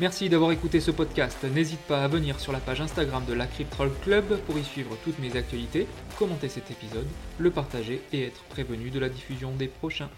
Merci 0.00 0.28
d'avoir 0.28 0.52
écouté 0.52 0.78
ce 0.78 0.92
podcast. 0.92 1.42
N'hésite 1.42 1.80
pas 1.80 2.04
à 2.04 2.08
venir 2.08 2.38
sur 2.38 2.52
la 2.52 2.60
page 2.60 2.80
Instagram 2.80 3.24
de 3.26 3.32
la 3.32 3.48
Crypt 3.48 3.68
Troll 3.70 3.90
Club 4.04 4.38
pour 4.46 4.56
y 4.56 4.62
suivre 4.62 4.96
toutes 5.02 5.18
mes 5.18 5.36
actualités, 5.36 5.88
commenter 6.16 6.48
cet 6.48 6.70
épisode, 6.70 7.08
le 7.36 7.50
partager 7.50 8.00
et 8.12 8.22
être 8.22 8.44
prévenu 8.44 8.90
de 8.90 9.00
la 9.00 9.08
diffusion 9.08 9.50
des 9.50 9.66
prochains. 9.66 10.08